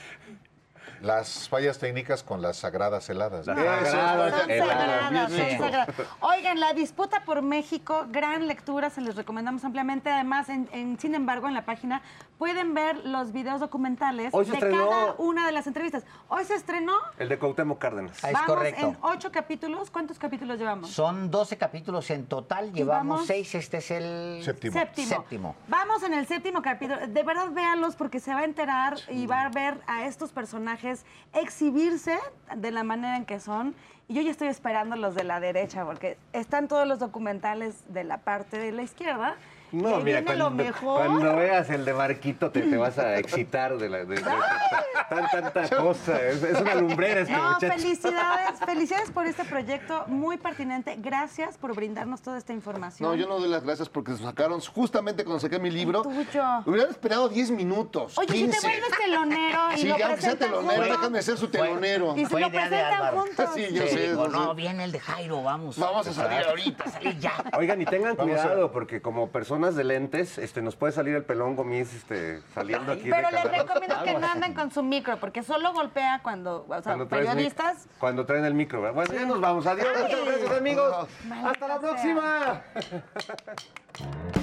[1.04, 3.46] las fallas técnicas con las sagradas heladas?
[3.46, 4.00] Las sagradas Son
[4.48, 5.58] sagradas, son Sí.
[5.58, 5.90] sagradas.
[6.22, 10.10] Oigan, la disputa por México, gran lectura, se les recomendamos ampliamente.
[10.10, 12.02] Además, en, en- sin embargo, en la página
[12.38, 16.04] pueden ver los videos documentales de estrenó- cada una de las entrevistas.
[16.30, 16.94] Hoy se estrenó.
[17.18, 18.24] El de Cuauhtémoc Cárdenas.
[18.24, 18.88] Ah, es vamos correcto.
[18.88, 19.92] en ocho capítulos.
[19.92, 20.90] ¿Cuántos capítulos llevamos?
[20.90, 24.80] Son 12 capítulos en total, llevamos vamos- 6, este es el Séptimo.
[24.80, 25.08] Séptimo.
[25.10, 25.56] Séptimo.
[25.68, 27.08] Vamos en el séptimo capítulo.
[27.08, 30.93] De verdad, véanlos porque se va a enterar y va a ver a estos personajes
[31.34, 32.18] exhibirse
[32.56, 33.76] de la manera en que son.
[34.08, 38.04] Y yo ya estoy esperando los de la derecha porque están todos los documentales de
[38.04, 39.36] la parte de la izquierda.
[39.74, 40.98] No, ahí mira, viene lo cuando, mejor.
[41.06, 44.24] cuando veas el de Marquito te, te vas a excitar de, la, de, de- de-
[45.10, 46.22] tan, tanta cosa.
[46.22, 47.74] Es, es una lumbrera este No, muchacho.
[47.74, 50.96] felicidades, felicidades por este proyecto muy pertinente.
[51.00, 53.10] Gracias por brindarnos toda esta información.
[53.10, 56.04] No, yo no doy las gracias porque se sacaron justamente cuando saqué mi libro.
[56.04, 56.44] Tuyo.
[56.66, 58.18] Hubieran esperado 10 minutos.
[58.18, 58.60] Oye, si 15.
[58.62, 60.98] te vuelves telonero y Sí, lo aunque sea telonero, juntos.
[60.98, 62.14] déjame ser su telonero.
[62.16, 63.50] Y se Fue lo presentan juntos.
[63.56, 64.10] Sí, yo sé.
[64.10, 64.54] Digo, no sé.
[64.56, 65.78] viene el de Jairo, vamos.
[65.80, 66.90] Vamos a salir ahorita.
[66.92, 67.34] Salir ya.
[67.58, 71.16] Oigan, y tengan Vamos a- cuidado, porque como persona de lentes, este, nos puede salir
[71.16, 74.84] el pelón gomis este, saliendo aquí Pero de les recomiendo que no anden con su
[74.84, 77.88] micro, porque solo golpea cuando, o sea, Cuando periodistas.
[78.00, 78.82] Cuando traen el micro.
[78.82, 78.96] ¿verdad?
[78.96, 79.66] Bueno, ya nos vamos.
[79.66, 79.88] Adiós.
[79.96, 80.04] Ay.
[80.04, 81.08] Muchas gracias, amigos.
[81.28, 82.62] Maldita Hasta la próxima.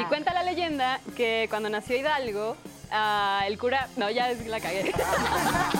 [0.00, 2.56] Y cuenta la leyenda que cuando nació Hidalgo,
[2.90, 3.88] ah, el cura.
[3.96, 4.92] No, ya es- la cagué.